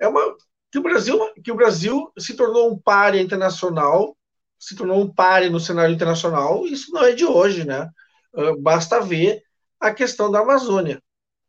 [0.00, 0.36] É uma
[0.70, 4.16] que o Brasil, que o Brasil se tornou um páreo internacional
[4.64, 7.90] se tornou um páreo no cenário internacional, isso não é de hoje, né?
[8.32, 9.42] Uh, basta ver
[9.78, 11.02] a questão da Amazônia,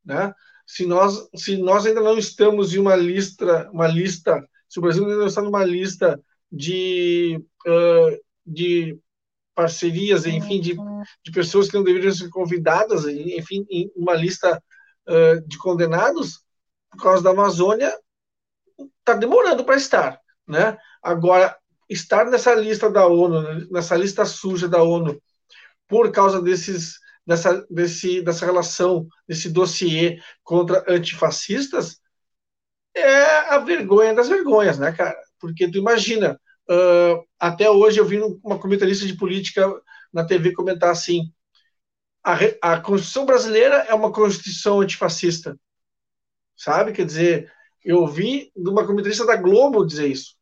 [0.04, 0.34] né?
[0.68, 5.04] Se nós, se nós ainda não estamos em uma lista, uma lista, se o Brasil
[5.06, 6.20] ainda não está numa lista
[6.52, 9.00] de, uh, de
[9.54, 10.76] parcerias, enfim, de,
[11.24, 14.62] de pessoas que não deveriam ser convidadas, enfim, em uma lista
[15.08, 16.44] uh, de condenados
[16.92, 17.94] por causa da Amazônia,
[19.00, 20.78] está demorando para estar, né?
[21.02, 21.56] Agora,
[21.90, 25.22] estar nessa lista da ONU, nessa lista suja da ONU,
[25.88, 32.00] por causa desses, dessa, desse, dessa relação, desse dossiê contra antifascistas,
[32.96, 35.18] é a vergonha das vergonhas, né, cara?
[35.40, 36.40] Porque tu imagina,
[36.70, 39.70] uh, até hoje eu vi uma comentarista de política
[40.14, 41.32] na TV comentar assim:
[42.26, 45.60] a, a Constituição brasileira é uma Constituição antifascista,
[46.58, 46.92] sabe?
[46.92, 50.36] Quer dizer, eu ouvi de uma comentarista da Globo dizer isso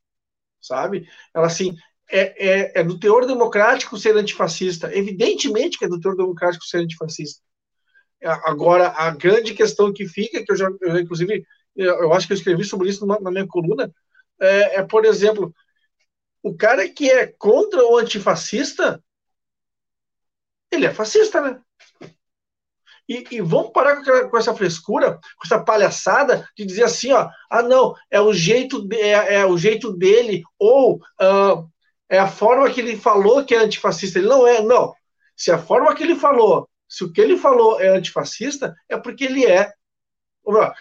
[0.63, 1.07] sabe?
[1.35, 1.75] Ela, assim,
[2.09, 4.95] é, é, é, do teor democrático ser antifascista.
[4.95, 7.41] Evidentemente que é do teor democrático ser antifascista.
[8.21, 12.33] É, agora, a grande questão que fica, que eu já, eu, inclusive, eu acho que
[12.33, 13.93] eu escrevi sobre isso numa, na minha coluna,
[14.39, 15.53] é, é, por exemplo,
[16.41, 19.03] o cara que é contra o antifascista,
[20.71, 21.61] ele é fascista, né?
[23.07, 27.29] E, e vamos parar com, com, essa frescura, com essa palhaçada de dizer assim, ó,
[27.49, 31.69] ah não, é o jeito, de, é, é, o jeito dele, ou uh,
[32.09, 34.19] é a forma que ele falou que é antifascista.
[34.19, 34.93] Ele não é, não.
[35.35, 39.23] Se a forma que ele falou, se o que ele falou é antifascista, é porque
[39.23, 39.73] ele é.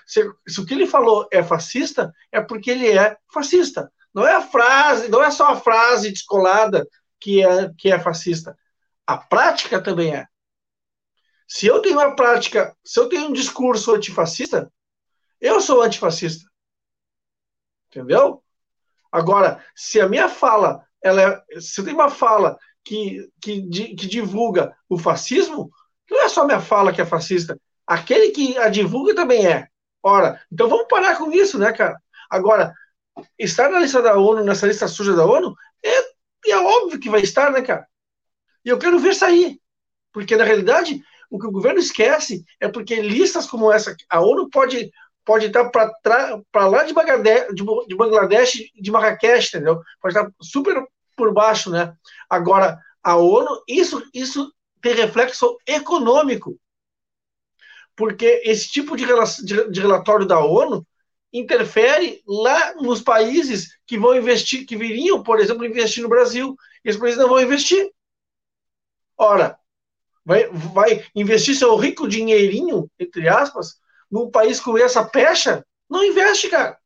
[0.06, 3.90] Se, se o que ele falou é fascista, é porque ele é fascista.
[4.14, 6.86] Não é a frase, não é só a frase descolada
[7.18, 8.56] que é, que é fascista.
[9.06, 10.26] A prática também é.
[11.54, 14.72] Se eu tenho uma prática, se eu tenho um discurso antifascista,
[15.38, 16.50] eu sou antifascista.
[17.90, 18.42] Entendeu?
[19.12, 24.06] Agora, se a minha fala, ela é, se eu tenho uma fala que, que, que
[24.06, 25.70] divulga o fascismo,
[26.10, 27.60] não é só minha fala que é fascista.
[27.86, 29.68] Aquele que a divulga também é.
[30.02, 32.00] Ora, então vamos parar com isso, né, cara?
[32.30, 32.72] Agora,
[33.38, 37.20] estar na lista da ONU, nessa lista suja da ONU, é, é óbvio que vai
[37.20, 37.86] estar, né, cara?
[38.64, 39.60] E eu quero ver sair.
[40.12, 44.50] Porque, na realidade, o que o governo esquece é porque listas como essa, a ONU
[44.50, 44.92] pode,
[45.24, 49.80] pode estar para lá de Bangladesh, de, de Bangladesh, de Marrakech, entendeu?
[49.98, 51.94] Pode estar super por baixo, né?
[52.28, 56.60] Agora, a ONU, isso, isso tem reflexo econômico,
[57.96, 59.06] porque esse tipo de,
[59.42, 60.86] de, de relatório da ONU
[61.32, 66.90] interfere lá nos países que vão investir, que viriam, por exemplo, investir no Brasil, e
[66.90, 67.90] esses países não vão investir.
[69.16, 69.58] Ora,
[70.24, 73.76] vai, vai investir seu rico dinheirinho, entre aspas,
[74.10, 76.78] num país com essa pecha, não investe, cara.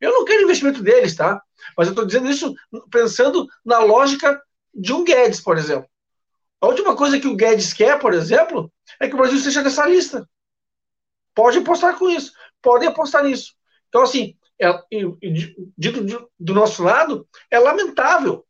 [0.00, 1.42] Eu não quero investimento deles, tá?
[1.76, 2.54] Mas eu estou dizendo isso
[2.90, 4.42] pensando na lógica
[4.74, 5.88] de um Guedes, por exemplo.
[6.60, 9.86] A última coisa que o Guedes quer, por exemplo, é que o Brasil esteja nessa
[9.86, 10.28] lista.
[11.34, 12.32] Pode apostar com isso.
[12.62, 13.54] Podem apostar nisso.
[13.88, 14.72] Então, assim, é,
[15.76, 18.46] dito do nosso lado, é lamentável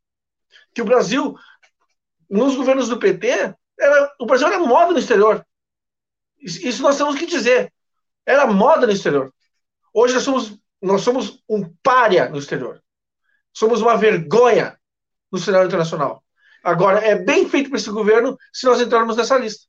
[0.75, 1.37] que o Brasil,
[2.29, 5.45] nos governos do PT, era, o Brasil era moda no exterior.
[6.41, 7.73] Isso nós temos que dizer.
[8.27, 9.33] Era moda no exterior.
[9.93, 12.83] Hoje nós somos, nós somos um párea no exterior.
[13.53, 14.79] Somos uma vergonha
[15.31, 16.23] no cenário internacional.
[16.63, 19.67] Agora, é bem feito para esse governo se nós entrarmos nessa lista.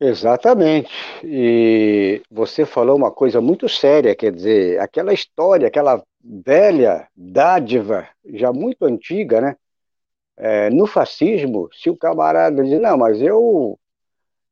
[0.00, 0.90] Exatamente.
[1.24, 8.52] E você falou uma coisa muito séria, quer dizer, aquela história, aquela velha dádiva, já
[8.52, 9.56] muito antiga, né?
[10.36, 13.78] É, no fascismo, se o camarada diz, não, mas eu,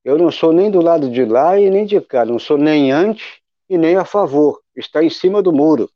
[0.05, 2.93] eu não sou nem do lado de lá e nem de cá, não sou nem
[2.93, 5.91] antes e nem a favor, está em cima do muro.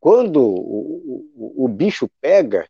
[0.00, 2.68] Quando o, o, o bicho pega,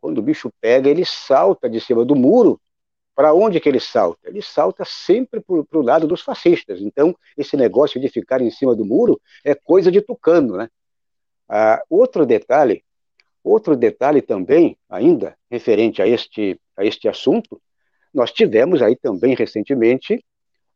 [0.00, 2.60] quando o bicho pega, ele salta de cima do muro
[3.14, 4.28] para onde que ele salta?
[4.28, 6.80] Ele salta sempre para o lado dos fascistas.
[6.80, 10.68] Então, esse negócio de ficar em cima do muro é coisa de tucano, né?
[11.48, 12.82] Ah, outro detalhe,
[13.42, 17.60] outro detalhe também, ainda referente a este, a este assunto,
[18.12, 20.24] nós tivemos aí também recentemente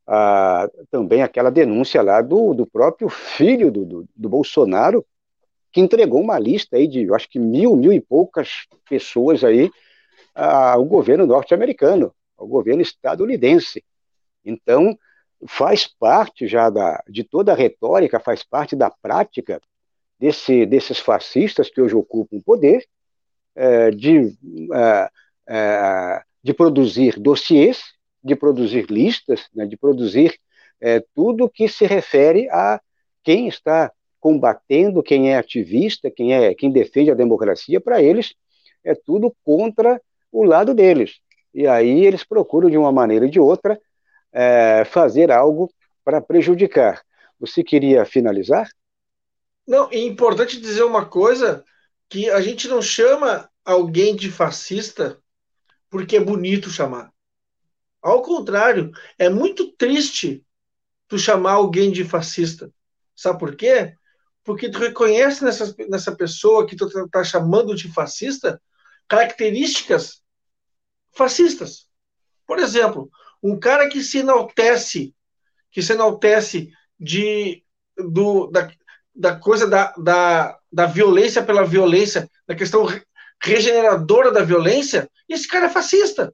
[0.06, 5.04] ah, também aquela denúncia lá do, do próprio filho do, do, do Bolsonaro,
[5.72, 9.70] que entregou uma lista aí de, eu acho que mil, mil e poucas pessoas aí
[10.34, 13.84] ao governo norte-americano ao governo estadunidense.
[14.44, 14.96] Então,
[15.46, 19.60] faz parte já da, de toda a retórica, faz parte da prática
[20.18, 22.84] desse, desses fascistas que hoje ocupam o poder,
[23.54, 24.36] é, de,
[24.72, 25.10] é,
[25.48, 27.82] é, de produzir dossiês,
[28.22, 30.38] de produzir listas, né, de produzir
[30.80, 32.80] é, tudo que se refere a
[33.22, 38.34] quem está combatendo, quem é ativista, quem é quem defende a democracia, para eles
[38.84, 40.00] é tudo contra
[40.32, 41.20] o lado deles.
[41.58, 43.80] E aí eles procuram, de uma maneira ou de outra,
[44.32, 45.68] é, fazer algo
[46.04, 47.02] para prejudicar.
[47.40, 48.70] Você queria finalizar?
[49.66, 51.64] Não, é importante dizer uma coisa,
[52.08, 55.18] que a gente não chama alguém de fascista
[55.90, 57.12] porque é bonito chamar.
[58.00, 60.44] Ao contrário, é muito triste
[61.08, 62.70] tu chamar alguém de fascista.
[63.16, 63.94] Sabe por quê?
[64.44, 68.62] Porque tu reconhece nessa, nessa pessoa que tu está tá chamando de fascista
[69.08, 70.22] características
[71.18, 71.86] fascistas.
[72.46, 73.10] Por exemplo,
[73.42, 75.14] um cara que se enaltece,
[75.70, 77.62] que se enaltece de,
[77.96, 78.70] do, da,
[79.14, 82.86] da coisa da, da, da violência pela violência, da questão
[83.42, 86.32] regeneradora da violência, esse cara é fascista.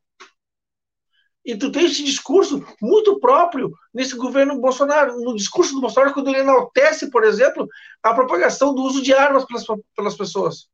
[1.45, 6.29] E tu tem esse discurso muito próprio nesse governo Bolsonaro, no discurso do Bolsonaro, quando
[6.29, 7.69] ele enaltece, por exemplo,
[8.03, 10.69] a propagação do uso de armas pelas, pelas pessoas.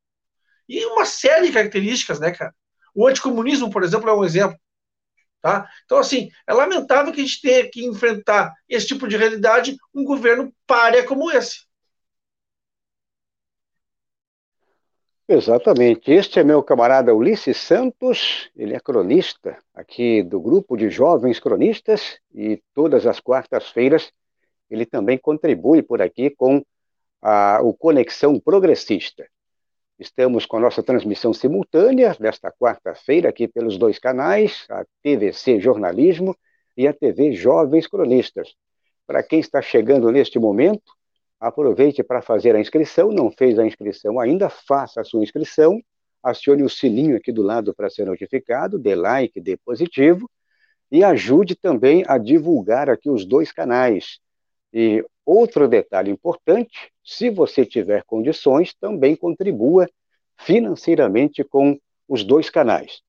[0.68, 2.55] E uma série de características, né, cara?
[2.94, 4.59] O anticomunismo, por exemplo, é um exemplo.
[5.42, 5.66] Tá?
[5.85, 10.05] Então, assim, é lamentável que a gente tenha que enfrentar esse tipo de realidade um
[10.05, 11.70] governo párea como esse.
[15.26, 16.11] Exatamente.
[16.11, 22.18] Este é meu camarada Ulisses Santos, ele é cronista aqui do grupo de jovens cronistas
[22.35, 24.12] e todas as quartas-feiras
[24.68, 26.64] ele também contribui por aqui com
[27.22, 29.24] a, o Conexão Progressista.
[30.00, 36.34] Estamos com a nossa transmissão simultânea desta quarta-feira aqui pelos dois canais, a TVC Jornalismo
[36.74, 38.54] e a TV Jovens Cronistas.
[39.06, 40.90] Para quem está chegando neste momento,
[41.38, 43.12] aproveite para fazer a inscrição.
[43.12, 45.78] Não fez a inscrição ainda, faça a sua inscrição.
[46.22, 50.30] Acione o sininho aqui do lado para ser notificado, dê like, dê positivo
[50.90, 54.18] e ajude também a divulgar aqui os dois canais.
[54.72, 59.88] E outro detalhe importante: se você tiver condições, também contribua
[60.38, 61.78] financeiramente com
[62.09, 63.02] os dois canais.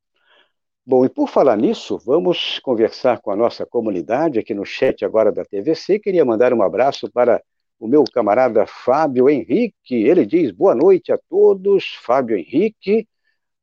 [0.85, 5.31] Bom, e por falar nisso, vamos conversar com a nossa comunidade aqui no chat agora
[5.31, 5.99] da TVC.
[5.99, 7.41] Queria mandar um abraço para
[7.79, 9.95] o meu camarada Fábio Henrique.
[9.95, 13.07] Ele diz boa noite a todos, Fábio Henrique.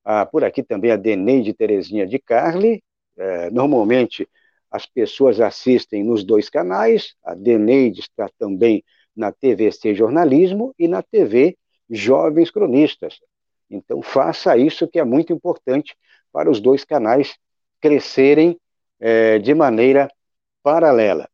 [0.05, 2.83] Ah, por aqui também a Deneide Terezinha de Carli.
[3.17, 4.29] É, normalmente
[4.71, 7.15] as pessoas assistem nos dois canais.
[7.25, 8.85] A Deneide está também
[9.17, 11.57] na TVC Jornalismo e na TV
[11.91, 13.19] Jovens Cronistas.
[13.71, 15.97] Então, faça isso que é muito importante
[16.33, 17.37] para os dois canais
[17.81, 18.59] crescerem
[19.01, 20.11] é, de maneira
[20.63, 21.29] paralela.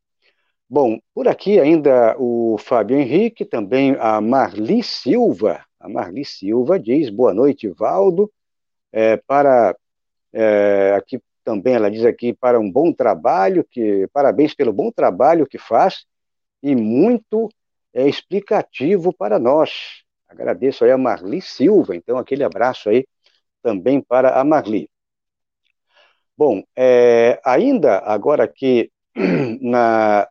[0.68, 5.64] Bom, por aqui ainda o Fábio Henrique, também a Marli Silva.
[5.78, 8.32] A Marli Silva diz: boa noite, Valdo.
[8.90, 9.76] É, para
[10.32, 15.46] é, aqui também ela diz aqui para um bom trabalho, que parabéns pelo bom trabalho
[15.46, 16.06] que faz
[16.62, 17.48] e muito
[17.92, 20.02] é, explicativo para nós.
[20.28, 23.06] Agradeço aí a Marli Silva, então aquele abraço aí
[23.62, 24.88] também para a Marli.
[26.36, 28.90] Bom, é, ainda agora aqui
[29.60, 30.28] na,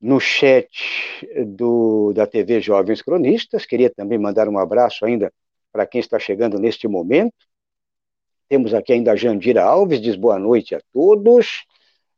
[0.00, 0.68] no chat
[1.46, 5.32] do, da TV Jovens Cronistas, queria também mandar um abraço ainda
[5.72, 7.34] para quem está chegando neste momento.
[8.48, 11.64] Temos aqui ainda a Jandira Alves, diz boa noite a todos.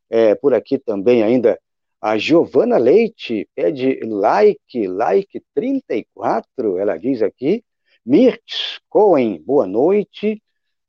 [0.08, 1.58] É, por aqui também ainda
[2.00, 7.64] a Giovana Leite pede like, like 34, ela diz aqui.
[8.04, 10.42] Mirtz Cohen, boa noite.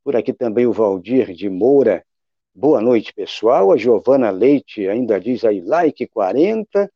[0.04, 2.04] Por aqui também o Valdir de Moura
[2.60, 3.72] Boa noite, pessoal.
[3.72, 6.92] A Giovana Leite ainda diz aí like 40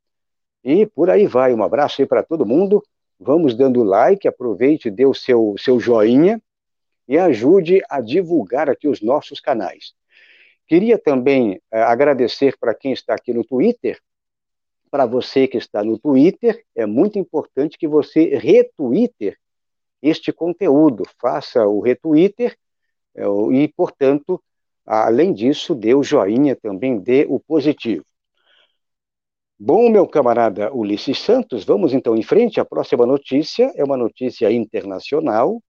[0.63, 1.53] e por aí vai.
[1.53, 2.81] Um abraço aí para todo mundo.
[3.19, 6.41] Vamos dando like, aproveite, dê o seu, seu joinha
[7.07, 9.93] e ajude a divulgar aqui os nossos canais.
[10.67, 13.99] Queria também eh, agradecer para quem está aqui no Twitter.
[14.89, 19.37] Para você que está no Twitter, é muito importante que você retwitter
[20.01, 22.57] este conteúdo, faça o retwitter
[23.15, 24.41] eh, e, portanto,
[24.85, 28.05] além disso, dê o joinha também, dê o positivo.
[29.59, 32.59] Bom, meu camarada Ulisses Santos, vamos então em frente.
[32.59, 35.61] A próxima notícia é uma notícia internacional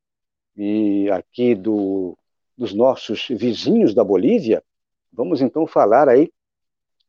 [0.57, 2.17] e aqui do,
[2.57, 4.63] dos nossos vizinhos da Bolívia.
[5.13, 6.31] Vamos então falar aí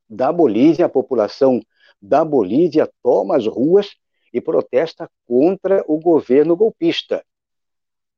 [0.09, 0.85] da Bolívia.
[0.85, 1.61] A população
[2.01, 3.95] da Bolívia toma as ruas
[4.33, 7.23] e protesta contra o governo golpista.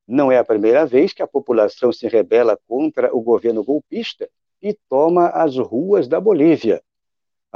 [0.08, 4.30] Não é a primeira vez que a população se rebela contra o governo golpista
[4.62, 6.82] e toma as ruas da Bolívia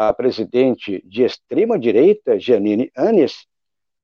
[0.01, 3.45] a presidente de extrema-direita, Janine Anes,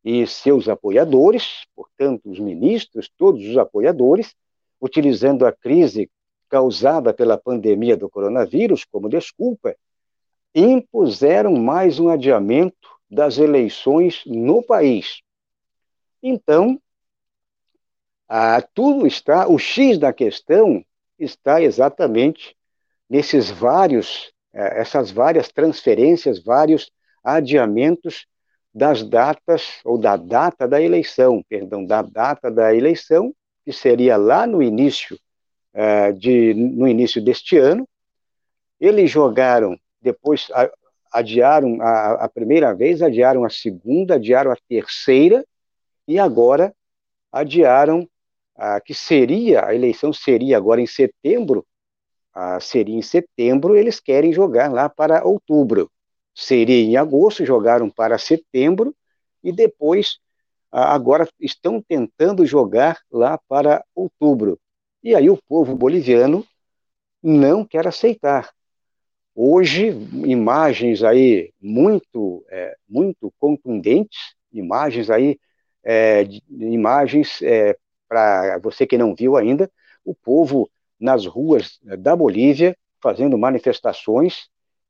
[0.05, 4.35] e seus apoiadores, portanto, os ministros, todos os apoiadores,
[4.79, 6.11] utilizando a crise
[6.47, 9.75] causada pela pandemia do coronavírus como desculpa,
[10.53, 15.21] impuseram mais um adiamento das eleições no país.
[16.21, 16.79] Então,
[18.29, 20.85] a, tudo está, o X da questão
[21.17, 22.55] está exatamente
[23.09, 26.91] nesses vários é, essas várias transferências, vários
[27.23, 28.27] adiamentos
[28.75, 34.45] das datas, ou da data da eleição, perdão, da data da eleição, que seria lá
[34.45, 35.17] no início,
[35.73, 37.87] é, de, no início deste ano.
[38.77, 40.49] Eles jogaram, depois
[41.09, 45.45] adiaram a, a primeira vez, adiaram a segunda, adiaram a terceira,
[46.05, 46.75] e agora
[47.31, 48.05] adiaram
[48.57, 51.65] a, que seria, a eleição seria agora em setembro,
[52.59, 55.89] seria em setembro, eles querem jogar lá para outubro.
[56.35, 58.95] Seria em agosto, jogaram para setembro,
[59.43, 60.19] e depois,
[60.71, 64.59] agora estão tentando jogar lá para outubro.
[65.03, 66.45] E aí o povo boliviano
[67.23, 68.51] não quer aceitar.
[69.33, 69.89] Hoje,
[70.25, 75.39] imagens aí muito, é, muito contundentes, imagens aí,
[75.83, 77.77] é, imagens é,
[78.07, 79.69] para você que não viu ainda,
[80.03, 80.69] o povo
[80.99, 84.47] nas ruas eh, da Bolívia, fazendo manifestações,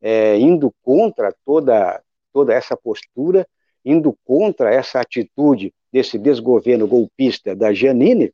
[0.08, 2.00] é, indo contra toda,
[2.32, 3.48] toda essa postura,
[3.84, 8.32] indo contra essa atitude desse desgoverno golpista da Janine,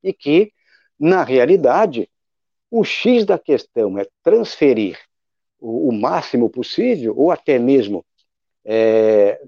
[0.00, 0.52] e que,
[0.96, 2.08] na realidade,
[2.70, 4.96] o X da questão é transferir
[5.58, 8.06] o, o máximo possível, ou até mesmo
[8.64, 9.40] é,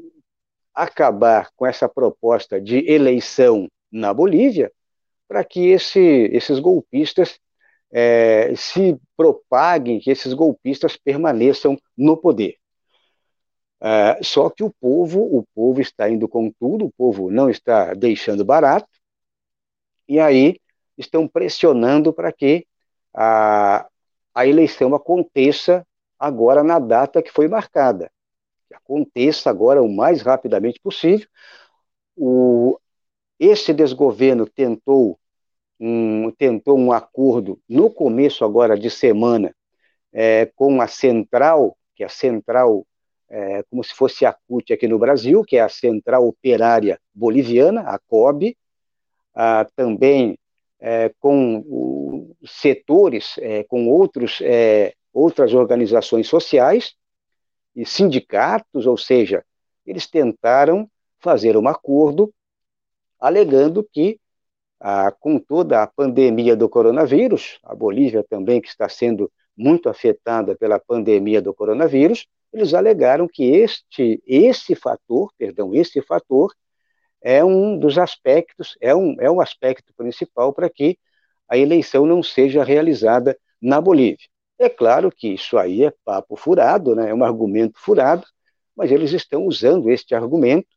[0.74, 4.72] acabar com essa proposta de eleição na Bolívia,
[5.28, 6.00] para que esse,
[6.32, 7.38] esses golpistas
[7.90, 12.56] é, se propaguem, que esses golpistas permaneçam no poder.
[13.80, 17.94] É, só que o povo, o povo está indo com tudo, o povo não está
[17.94, 18.88] deixando barato,
[20.08, 20.58] e aí
[20.96, 22.66] estão pressionando para que
[23.14, 23.86] a,
[24.34, 25.86] a eleição aconteça
[26.18, 28.10] agora na data que foi marcada.
[28.68, 31.26] Que aconteça agora o mais rapidamente possível.
[32.16, 32.78] O,
[33.38, 35.18] esse desgoverno tentou
[35.78, 39.54] um, tentou um acordo no começo agora de semana
[40.12, 42.86] é, com a Central, que é a Central,
[43.28, 47.82] é, como se fosse a CUT aqui no Brasil, que é a Central Operária Boliviana,
[47.82, 48.56] a COB,
[49.34, 50.38] ah, também
[50.80, 56.94] é, com o, setores, é, com outros, é, outras organizações sociais
[57.74, 59.44] e sindicatos, ou seja,
[59.86, 60.88] eles tentaram
[61.20, 62.32] fazer um acordo
[63.18, 64.20] alegando que,
[64.80, 70.56] ah, com toda a pandemia do coronavírus, a Bolívia também, que está sendo muito afetada
[70.56, 76.54] pela pandemia do coronavírus, eles alegaram que este, esse fator, perdão, esse fator
[77.20, 80.96] é um dos aspectos, é um, é um aspecto principal para que
[81.48, 84.28] a eleição não seja realizada na Bolívia.
[84.58, 87.10] É claro que isso aí é papo furado, né?
[87.10, 88.24] é um argumento furado,
[88.76, 90.68] mas eles estão usando este argumento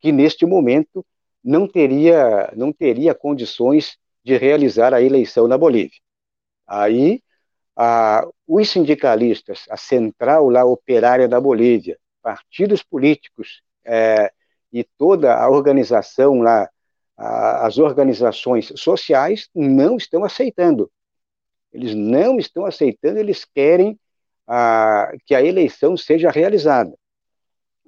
[0.00, 1.04] que neste momento
[1.42, 5.98] não teria, não teria condições de realizar a eleição na Bolívia.
[6.66, 7.22] Aí,
[7.76, 14.30] a, os sindicalistas, a central lá operária da Bolívia, partidos políticos é,
[14.72, 16.68] e toda a organização lá,
[17.16, 20.90] a, as organizações sociais não estão aceitando.
[21.72, 23.98] Eles não estão aceitando, eles querem
[24.46, 26.94] a, que a eleição seja realizada.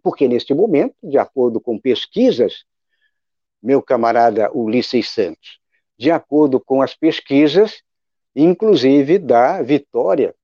[0.03, 2.64] Porque neste momento, de acordo com pesquisas,
[3.62, 5.58] meu camarada Ulisses Santos.
[5.98, 7.82] De acordo com as pesquisas,
[8.34, 10.34] inclusive da vitória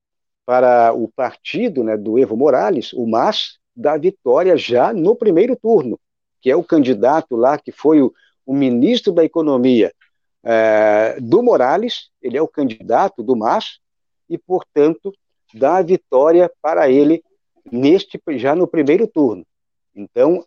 [0.45, 5.99] para o partido né, do Evo Morales, o MAS, da vitória já no primeiro turno,
[6.41, 8.13] que é o candidato lá que foi o,
[8.45, 9.93] o ministro da Economia
[10.43, 13.79] é, do Morales, ele é o candidato do MAS,
[14.29, 15.13] e, portanto,
[15.53, 17.23] dá vitória para ele
[17.71, 19.45] neste já no primeiro turno.
[19.95, 20.45] Então,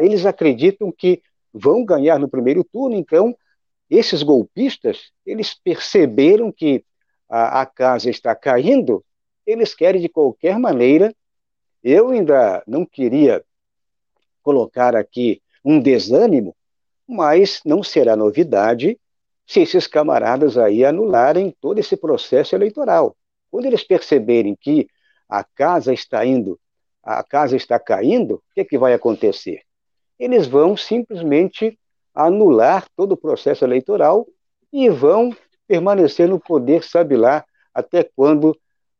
[0.00, 1.22] eles acreditam que
[1.52, 3.36] vão ganhar no primeiro turno, então
[3.88, 6.84] esses golpistas, eles perceberam que
[7.28, 9.04] a, a casa está caindo,
[9.44, 11.14] eles querem de qualquer maneira.
[11.82, 13.44] Eu ainda não queria
[14.42, 16.54] colocar aqui um desânimo,
[17.06, 18.98] mas não será novidade
[19.46, 23.16] se esses camaradas aí anularem todo esse processo eleitoral.
[23.50, 24.88] Quando eles perceberem que
[25.28, 26.58] a casa está indo,
[27.02, 29.62] a casa está caindo, o que, é que vai acontecer?
[30.20, 31.78] Eles vão simplesmente
[32.14, 34.28] anular todo o processo eleitoral
[34.70, 35.34] e vão
[35.66, 37.42] permanecer no poder, sabe lá,
[37.72, 38.54] até quando.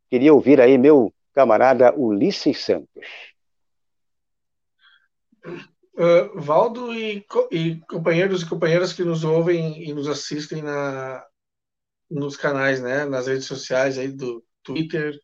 [0.09, 3.05] Queria ouvir aí meu camarada Ulisses Santos.
[5.95, 11.25] Uh, Valdo e, e, companheiros e companheiras que nos ouvem e nos assistem na,
[12.11, 15.14] nos canais, né, nas redes sociais aí do Twitter,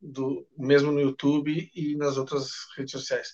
[0.00, 3.32] do mesmo no YouTube e nas outras redes sociais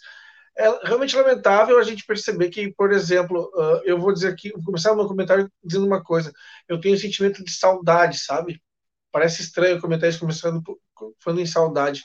[0.56, 4.64] é realmente lamentável a gente perceber que, por exemplo, uh, eu vou dizer aqui, vou
[4.64, 6.32] começar o meu comentário dizendo uma coisa.
[6.68, 8.62] Eu tenho um sentimento de saudade, sabe?
[9.10, 10.62] Parece estranho comentar isso começando
[11.20, 12.04] falando em saudade.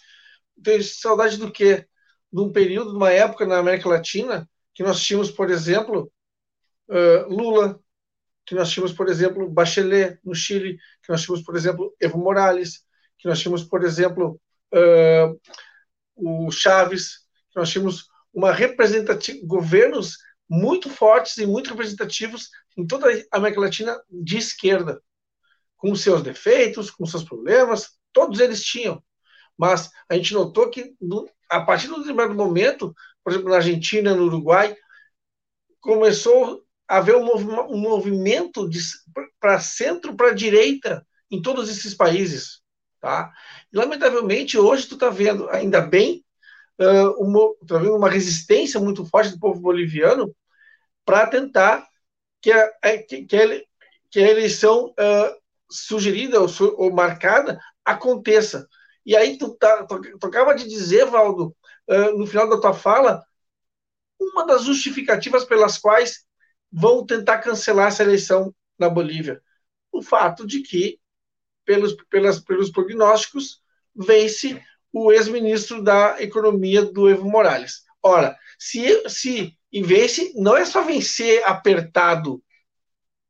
[0.64, 1.86] Tenho saudade do quê?
[2.32, 6.12] De um período, de uma época na América Latina que nós tínhamos, por exemplo,
[6.90, 7.80] uh, Lula,
[8.46, 12.84] que nós tínhamos, por exemplo, Bachelet no Chile, que nós tínhamos, por exemplo, Evo Morales,
[13.18, 14.42] que nós tínhamos, por exemplo,
[14.74, 15.40] uh,
[16.16, 17.20] o Chaves,
[17.52, 20.18] que nós tínhamos uma representativa, governos
[20.50, 25.02] muito fortes e muito representativos em toda a América Latina de esquerda,
[25.78, 29.02] com seus defeitos, com seus problemas, todos eles tinham.
[29.58, 30.96] Mas a gente notou que,
[31.50, 34.76] a partir um determinado momento, por exemplo, na Argentina, no Uruguai,
[35.80, 37.28] começou a haver um,
[37.70, 38.70] um movimento
[39.40, 42.62] para centro, para direita, em todos esses países.
[43.00, 43.32] Tá?
[43.72, 46.24] E, lamentavelmente, hoje tu está vendo, ainda bem,
[46.80, 50.34] uh, uma, tá uma resistência muito forte do povo boliviano
[51.06, 51.88] para tentar
[52.42, 52.72] que a,
[53.08, 53.62] que, que, a,
[54.10, 58.68] que a eleição uh, sugerida ou, ou, marcada aconteça.
[59.06, 61.56] E aí tu, tá, tu acaba de dizer, Valdo,
[61.90, 63.24] uh, no final da tua fala,
[64.20, 66.26] uma das justificativas pelas quais
[66.72, 69.42] vão tentar cancelar essa eleição na Bolívia.
[69.92, 71.00] O fato de que,
[71.66, 73.62] pelos, pelas, pelos prognósticos,
[73.96, 74.62] vence
[74.92, 77.84] o ex-ministro da Economia do Evo Morales.
[78.02, 82.42] Ora, se, se em vez não é só vencer apertado,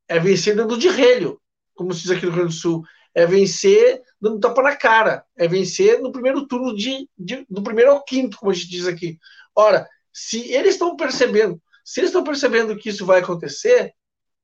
[0.08, 1.42] é vencer dando de relho,
[1.76, 2.84] como se diz aqui no Rio Grande do Sul,
[3.14, 7.92] é vencer dando tapa na cara, é vencer no primeiro turno de, de do primeiro
[7.92, 9.18] ao quinto, como a gente diz aqui.
[9.56, 13.94] Ora, se eles estão percebendo, se eles estão percebendo que isso vai acontecer,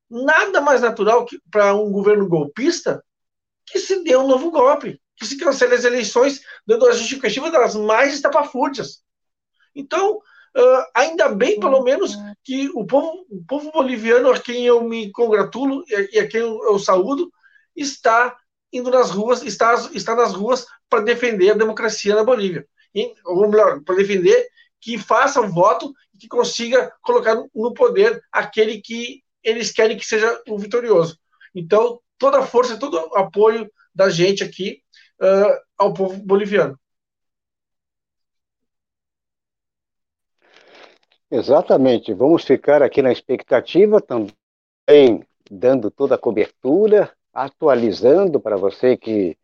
[0.09, 3.03] nada mais natural para um governo golpista
[3.65, 7.75] que se dê um novo golpe que se cancele as eleições, dando a justificativa das
[7.75, 9.03] mais estapafúrdias.
[9.73, 14.83] Então, uh, ainda bem, pelo menos, que o povo, o povo boliviano, a quem eu
[14.83, 17.31] me congratulo e a quem eu, eu saúdo,
[17.75, 18.35] está
[18.71, 22.67] indo nas ruas, está, está nas ruas para defender a democracia na Bolívia.
[22.93, 24.47] E, ou melhor, para defender
[24.81, 30.05] que faça o voto e que consiga colocar no poder aquele que eles querem que
[30.05, 31.17] seja o vitorioso.
[31.53, 34.81] Então, toda a força, todo o apoio da gente aqui
[35.21, 36.79] uh, ao povo boliviano.
[41.29, 42.13] Exatamente.
[42.13, 49.37] Vamos ficar aqui na expectativa também, dando toda a cobertura, atualizando para você que,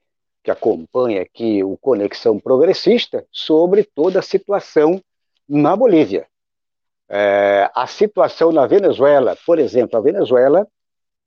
[0.43, 5.01] que acompanha aqui o Conexão Progressista sobre toda a situação
[5.47, 6.27] na Bolívia.
[7.09, 10.65] É, a situação na Venezuela, por exemplo, a Venezuela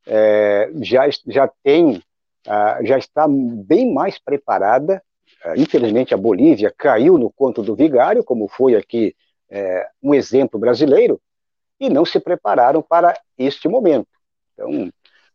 [0.07, 2.03] é, já, já tem
[2.47, 5.03] uh, já está bem mais preparada.
[5.45, 9.15] Uh, infelizmente, a Bolívia caiu no conto do vigário, como foi aqui
[9.51, 11.21] uh, um exemplo brasileiro,
[11.79, 14.09] e não se prepararam para este momento.
[14.53, 14.91] Então,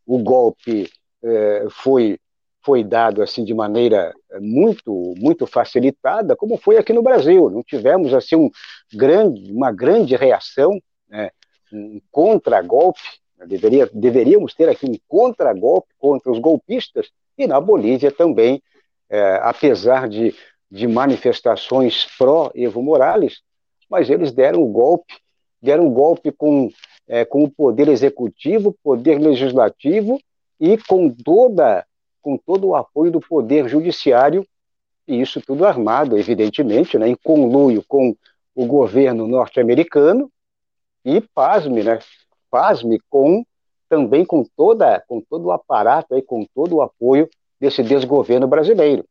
[0.05, 0.89] o golpe
[1.23, 2.19] eh, foi
[2.61, 7.49] foi dado assim de maneira muito muito facilitada, como foi aqui no Brasil.
[7.49, 8.49] Não tivemos assim um
[8.93, 11.31] grande, uma grande reação, né,
[11.71, 12.99] um contra-golpe
[13.45, 18.61] Deveria, deveríamos ter aqui um contragolpe contra os golpistas e na Bolívia também,
[19.09, 20.35] é, apesar de,
[20.69, 23.41] de manifestações pró-Evo Morales,
[23.89, 25.15] mas eles deram um golpe,
[25.61, 26.69] deram um golpe com,
[27.07, 30.19] é, com o poder executivo, poder legislativo
[30.59, 31.85] e com toda,
[32.21, 34.45] com todo o apoio do Poder Judiciário,
[35.07, 38.15] e isso tudo armado, evidentemente, né, em conluio com
[38.53, 40.29] o governo norte-americano,
[41.03, 41.99] e pasme, né,
[42.49, 43.45] pasme com
[43.87, 47.29] também com toda com todo o aparato aí, com todo o apoio
[47.59, 49.05] desse desgoverno brasileiro.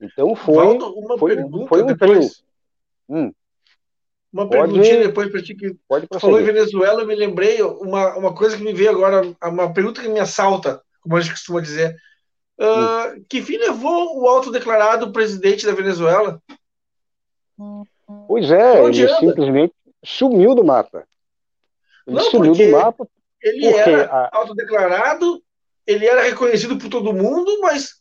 [0.00, 2.30] Então foi Valdo, uma foi, pergunta foi um depois.
[2.30, 2.44] trio.
[3.08, 3.32] Hum.
[4.32, 8.16] Uma pode, perguntinha depois para ti que pode falou em Venezuela, eu me lembrei uma,
[8.16, 11.60] uma coisa que me veio agora, uma pergunta que me assalta, como a gente costuma
[11.60, 11.96] dizer.
[12.56, 16.40] Uh, que fim levou o autodeclarado presidente da Venezuela?
[18.28, 19.18] Pois é, ele anda?
[19.18, 19.74] simplesmente
[20.04, 21.04] sumiu do mapa.
[22.06, 23.06] Ele Não, sumiu do mapa.
[23.42, 24.38] Ele era a...
[24.38, 25.42] autodeclarado,
[25.86, 28.00] ele era reconhecido por todo mundo, mas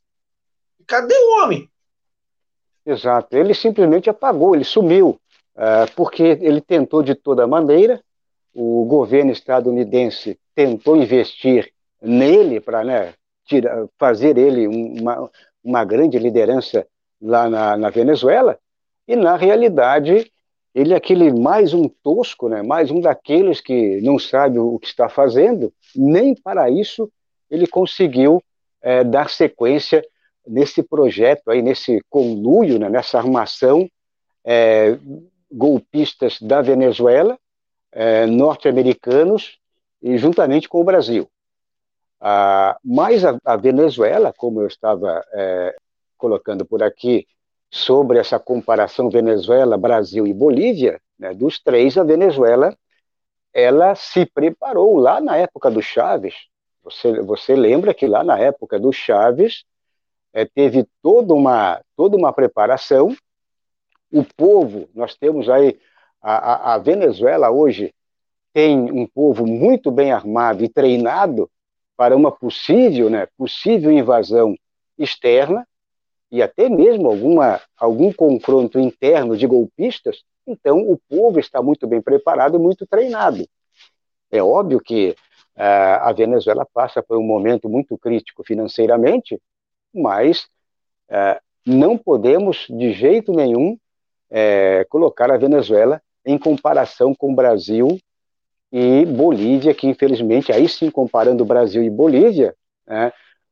[0.85, 1.69] cadê o homem?
[2.85, 5.19] Exato, ele simplesmente apagou, ele sumiu.
[5.61, 8.01] Ah, porque ele tentou de toda maneira,
[8.53, 11.69] o governo estadunidense tentou investir
[12.01, 13.13] nele para né,
[13.97, 15.29] fazer ele uma,
[15.61, 16.87] uma grande liderança
[17.21, 18.57] lá na, na, Venezuela,
[19.05, 20.31] e na realidade
[20.73, 24.87] ele é aquele mais um tosco, né, mais um daqueles que não sabe o que
[24.87, 27.11] está fazendo, nem para isso
[27.49, 28.41] ele conseguiu
[28.81, 30.05] é, dar sequência
[30.45, 33.89] nesse projeto aí, nesse conluio, né, nessa armação
[34.45, 34.97] é,
[35.51, 37.37] golpistas da Venezuela,
[37.91, 39.59] é, norte-americanos,
[40.01, 41.29] e juntamente com o Brasil.
[42.21, 45.75] Ah, mas a, a, Venezuela, como eu estava é,
[46.17, 47.25] colocando por aqui,
[47.71, 52.75] sobre essa comparação Venezuela, Brasil e Bolívia, né, dos três, a Venezuela
[53.53, 56.35] ela se preparou lá na época do Chaves.
[56.83, 59.63] Você, você lembra que lá na época do Chaves
[60.31, 63.15] é, teve toda uma, toda uma preparação
[64.11, 65.79] o povo, nós temos aí,
[66.21, 67.93] a, a, Venezuela hoje
[68.51, 71.49] tem um povo muito bem armado e treinado
[71.95, 74.55] para uma possível, né, possível invasão
[74.97, 75.67] externa
[76.31, 82.01] e até mesmo alguma, algum confronto interno de golpistas, então o povo está muito bem
[82.01, 83.47] preparado e muito treinado.
[84.31, 85.15] É óbvio que
[85.55, 89.39] uh, a Venezuela passa por um momento muito crítico financeiramente,
[89.93, 90.47] mas
[91.09, 93.77] uh, não podemos de jeito nenhum
[94.29, 97.99] é, colocar a Venezuela em comparação com o Brasil
[98.71, 102.55] e Bolívia, que infelizmente, aí sim, comparando Brasil e Bolívia,
[102.87, 103.11] né,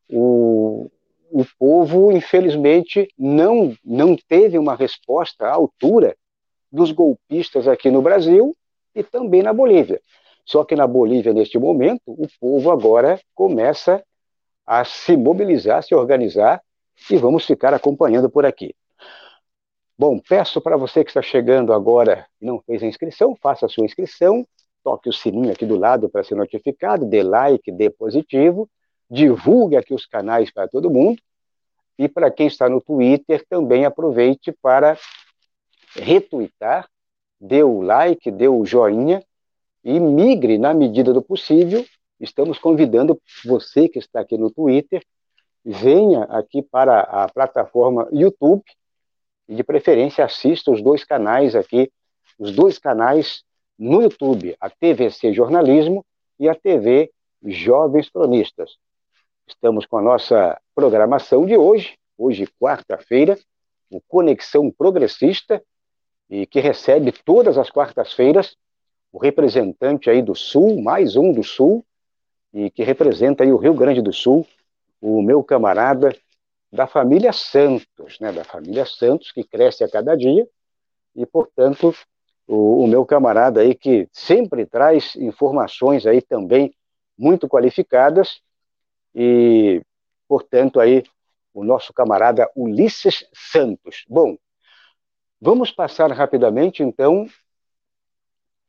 [0.09, 0.89] o,
[1.31, 6.15] o povo, infelizmente, não, não teve uma resposta à altura
[6.71, 8.55] dos golpistas aqui no Brasil
[8.93, 10.01] e também na Bolívia.
[10.45, 14.03] Só que na Bolívia, neste momento, o povo agora começa
[14.65, 16.61] a se mobilizar, se organizar,
[17.09, 18.73] e vamos ficar acompanhando por aqui.
[19.97, 23.69] Bom, peço para você que está chegando agora e não fez a inscrição, faça a
[23.69, 24.45] sua inscrição,
[24.83, 28.69] toque o sininho aqui do lado para ser notificado, dê like, dê positivo,
[29.09, 31.21] divulgue aqui os canais para todo mundo.
[31.97, 34.97] E para quem está no Twitter, também aproveite para
[35.95, 36.87] retweetar,
[37.39, 39.23] dê o like, dê o joinha
[39.83, 41.85] e migre na medida do possível.
[42.19, 45.03] Estamos convidando você que está aqui no Twitter,
[45.63, 48.63] venha aqui para a plataforma YouTube
[49.47, 51.91] e de preferência assista os dois canais aqui,
[52.37, 53.43] os dois canais
[53.77, 56.05] no YouTube, a TVC Jornalismo
[56.39, 57.11] e a TV
[57.43, 58.77] Jovens Cronistas.
[59.47, 63.39] Estamos com a nossa programação de hoje, hoje quarta-feira,
[63.89, 65.63] o Conexão Progressista,
[66.29, 68.57] e que recebe todas as quartas-feiras
[69.11, 71.85] o representante aí do Sul, mais um do Sul,
[72.53, 74.45] e que representa aí o Rio Grande do Sul,
[74.99, 76.13] o meu camarada
[76.69, 80.45] da família Santos, né, da família Santos, que cresce a cada dia,
[81.15, 81.95] e, portanto,
[82.45, 86.73] o, o, meu camarada aí que sempre traz informações aí também
[87.17, 88.41] muito qualificadas,
[89.19, 89.81] e,
[90.27, 91.03] portanto, aí
[91.51, 94.05] o nosso camarada Ulisses Santos.
[94.07, 94.37] Bom,
[95.41, 97.27] vamos passar rapidamente, então,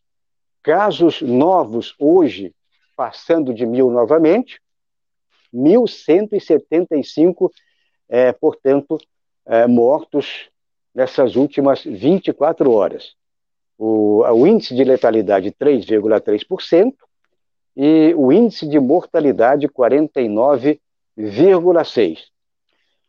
[0.63, 2.53] Casos novos hoje,
[2.99, 4.61] passando de mil novamente,
[5.55, 7.49] 1.175,
[8.09, 8.99] é, portanto,
[9.47, 10.51] é, mortos
[10.93, 13.15] nessas últimas 24 horas.
[13.79, 16.93] O, o índice de letalidade 3,3%
[17.77, 22.19] e o índice de mortalidade 49,6%.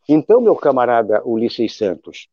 [0.07, 2.27] Então, meu camarada Ulisses Santos,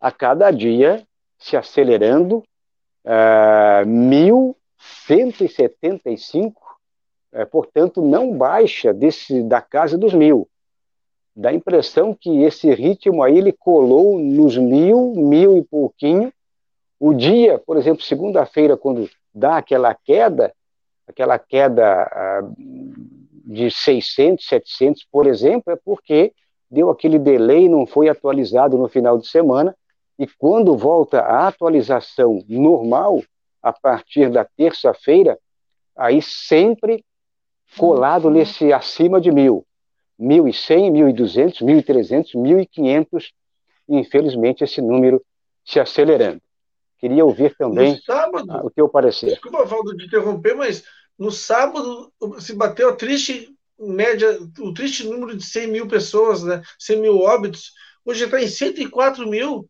[0.00, 1.04] a cada dia
[1.38, 2.44] se acelerando,
[3.04, 3.84] uh,
[5.08, 6.52] 1.175,
[7.32, 10.48] uh, portanto, não baixa desse, da casa dos mil.
[11.34, 16.32] Dá a impressão que esse ritmo aí ele colou nos mil, mil e pouquinho.
[16.98, 20.54] O dia, por exemplo, segunda-feira, quando dá aquela queda,
[21.06, 22.54] aquela queda uh,
[23.44, 26.32] de 600, 700, por exemplo, é porque
[26.70, 29.76] deu aquele delay, não foi atualizado no final de semana,
[30.18, 33.22] e quando volta a atualização normal,
[33.66, 35.36] a partir da terça-feira,
[35.96, 37.04] aí sempre
[37.76, 38.34] colado uhum.
[38.34, 39.66] nesse acima de mil.
[40.20, 43.32] 1.100, 1.200, 1.300, 1.500,
[43.88, 45.20] infelizmente esse número
[45.64, 46.40] se acelerando.
[46.98, 49.30] Queria ouvir também sábado, o teu parecer.
[49.30, 50.84] Desculpa, Valdo, de interromper, mas
[51.18, 56.62] no sábado se bateu a triste média, o triste número de 100 mil pessoas, né?
[56.78, 57.72] 100 mil óbitos,
[58.04, 59.68] hoje está em 104 mil.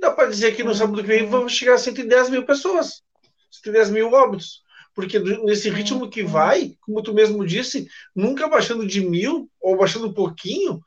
[0.00, 3.04] Dá para dizer que no sábado que vem vamos chegar a 110 mil pessoas,
[3.50, 4.62] 110 mil óbitos.
[4.94, 10.08] Porque nesse ritmo que vai, como tu mesmo disse, nunca baixando de mil ou baixando
[10.08, 10.80] um pouquinho,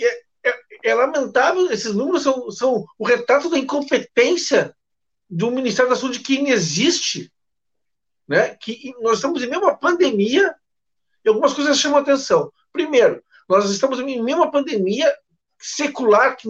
[0.00, 1.70] é, é, é lamentável.
[1.70, 4.74] Esses números são, são o retrato da incompetência
[5.28, 7.30] do Ministério da Saúde que inexiste.
[8.26, 8.54] Né?
[8.56, 10.54] Que nós estamos em meio a uma pandemia
[11.24, 12.50] e algumas coisas chamam atenção.
[12.72, 15.14] Primeiro, nós estamos em meio a uma pandemia
[15.58, 16.48] secular, que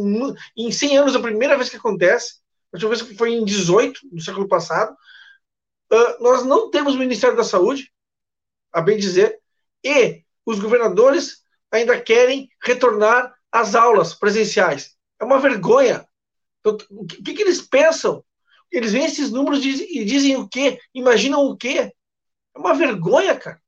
[0.57, 2.37] em 100 anos é a primeira vez que acontece,
[2.73, 4.95] a última vez que foi em 18 do século passado.
[6.21, 7.93] Nós não temos Ministério da Saúde,
[8.73, 9.41] a bem dizer,
[9.83, 14.97] e os governadores ainda querem retornar às aulas presenciais.
[15.21, 16.07] É uma vergonha.
[16.61, 18.25] Então, o que, que, eles pensam?
[18.71, 20.79] Eles veem esses números e dizem o quê?
[20.95, 21.93] Imaginam o quê?
[22.55, 23.61] É uma vergonha, cara.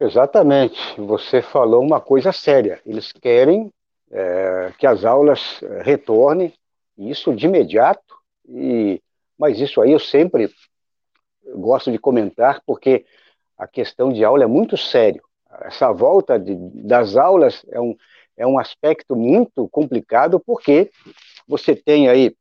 [0.00, 0.78] Exatamente.
[0.98, 2.80] Você falou uma coisa séria.
[2.86, 3.70] Eles querem
[4.10, 6.52] é, que as aulas é, retornem,
[7.08, 8.14] isso de imediato,
[8.48, 9.00] e,
[9.38, 10.50] mas isso aí eu sempre
[11.56, 13.06] gosto de comentar, porque
[13.56, 15.22] a questão de aula é muito sério.
[15.62, 17.96] Essa volta de, das aulas é um,
[18.36, 20.90] é um aspecto muito complicado, porque
[21.46, 22.36] você tem aí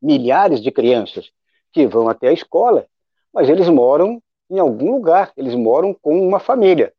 [0.00, 1.30] milhares de crianças
[1.72, 2.86] que vão até a escola,
[3.32, 6.92] mas eles moram em algum lugar, eles moram com uma família.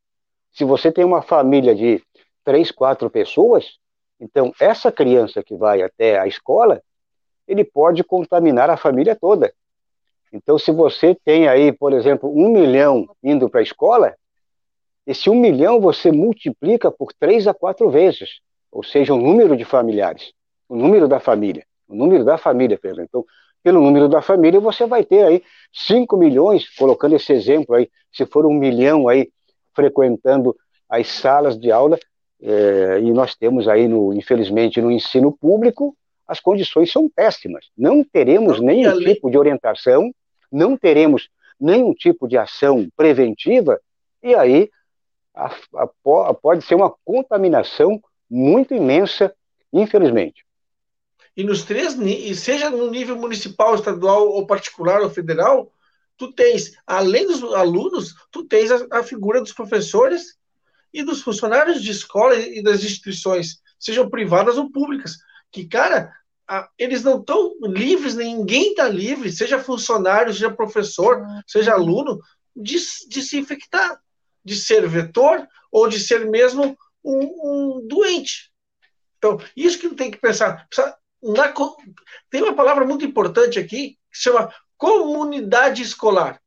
[0.51, 2.01] Se você tem uma família de
[2.43, 3.77] três, quatro pessoas,
[4.23, 6.81] então essa criança que vai até a escola,
[7.45, 9.53] ele pode contaminar a família toda.
[10.31, 14.15] Então, se você tem aí, por exemplo, um milhão indo para a escola,
[15.05, 18.39] esse um milhão você multiplica por três a quatro vezes,
[18.71, 20.31] ou seja, o número de familiares,
[20.69, 23.03] o número da família, o número da família, perdão.
[23.03, 23.25] Então,
[23.61, 25.43] pelo número da família, você vai ter aí
[25.73, 29.29] 5 milhões, colocando esse exemplo aí, se for um milhão aí
[29.73, 30.55] frequentando
[30.89, 31.99] as salas de aula,
[32.45, 35.95] é, e nós temos aí, no, infelizmente, no ensino público,
[36.27, 37.69] as condições são péssimas.
[37.77, 40.13] Não teremos nenhum tipo de orientação,
[40.51, 43.79] não teremos nenhum tipo de ação preventiva,
[44.21, 44.69] e aí
[45.33, 49.33] a, a, a, pode ser uma contaminação muito imensa,
[49.71, 50.45] infelizmente.
[51.37, 51.95] E nos três,
[52.37, 55.71] seja no nível municipal, estadual ou particular ou federal,
[56.17, 60.37] tu tens, além dos alunos, tu tens a, a figura dos professores
[60.93, 65.17] e dos funcionários de escola e das instituições, sejam privadas ou públicas,
[65.51, 66.13] que, cara,
[66.77, 72.19] eles não estão livres, ninguém está livre, seja funcionário, seja professor, seja aluno,
[72.55, 72.77] de,
[73.09, 73.99] de se infectar,
[74.43, 78.51] de ser vetor ou de ser mesmo um, um doente.
[79.17, 80.67] Então, isso que tem que pensar.
[81.21, 81.53] Na,
[82.29, 86.41] tem uma palavra muito importante aqui que se chama comunidade escolar.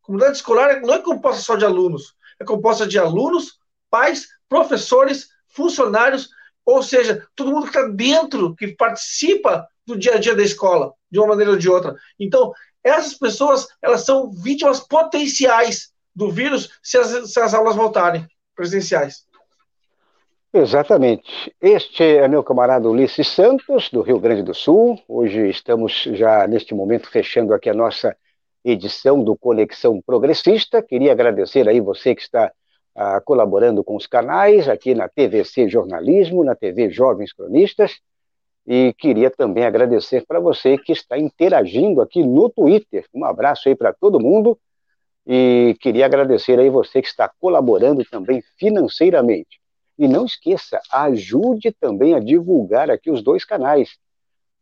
[0.00, 3.58] Comunidade escolar não é composta só de alunos, é composta de alunos,
[3.92, 6.30] pais, professores, funcionários,
[6.64, 10.94] ou seja, todo mundo que está dentro, que participa do dia a dia da escola,
[11.10, 11.94] de uma maneira ou de outra.
[12.18, 18.26] Então, essas pessoas, elas são vítimas potenciais do vírus se as, se as aulas voltarem
[18.56, 19.26] presenciais.
[20.54, 21.54] Exatamente.
[21.60, 24.98] Este é meu camarada Ulisses Santos, do Rio Grande do Sul.
[25.08, 28.16] Hoje estamos já, neste momento, fechando aqui a nossa
[28.64, 30.82] edição do Conexão Progressista.
[30.82, 32.52] Queria agradecer aí você que está
[32.94, 38.00] ah, colaborando com os canais, aqui na TVC Jornalismo, na TV Jovens Cronistas,
[38.66, 43.06] e queria também agradecer para você que está interagindo aqui no Twitter.
[43.12, 44.58] Um abraço aí para todo mundo
[45.26, 49.60] e queria agradecer aí você que está colaborando também financeiramente.
[49.98, 53.96] E não esqueça, ajude também a divulgar aqui os dois canais.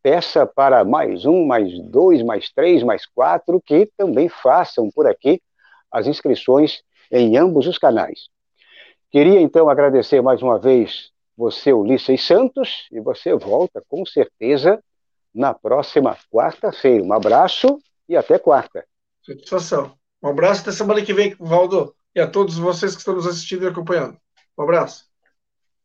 [0.03, 5.43] Peça para mais um, mais dois, mais três, mais quatro que também façam por aqui
[5.91, 8.29] as inscrições em ambos os canais.
[9.11, 14.83] Queria então agradecer mais uma vez você, Ulisses Santos, e você volta com certeza
[15.35, 17.03] na próxima quarta-feira.
[17.03, 18.85] Um abraço e até quarta.
[19.25, 19.93] Satisfação.
[20.23, 23.65] Um abraço até semana que vem, Valdo, e a todos vocês que estão nos assistindo
[23.65, 24.17] e acompanhando.
[24.59, 25.11] Um abraço.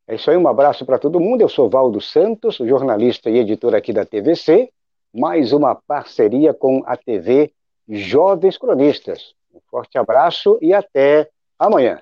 [0.07, 1.41] É isso aí, um abraço para todo mundo.
[1.41, 4.69] Eu sou Valdo Santos, jornalista e editor aqui da TVC.
[5.13, 7.51] Mais uma parceria com a TV
[7.87, 9.33] Jovens Cronistas.
[9.55, 12.01] Um forte abraço e até amanhã.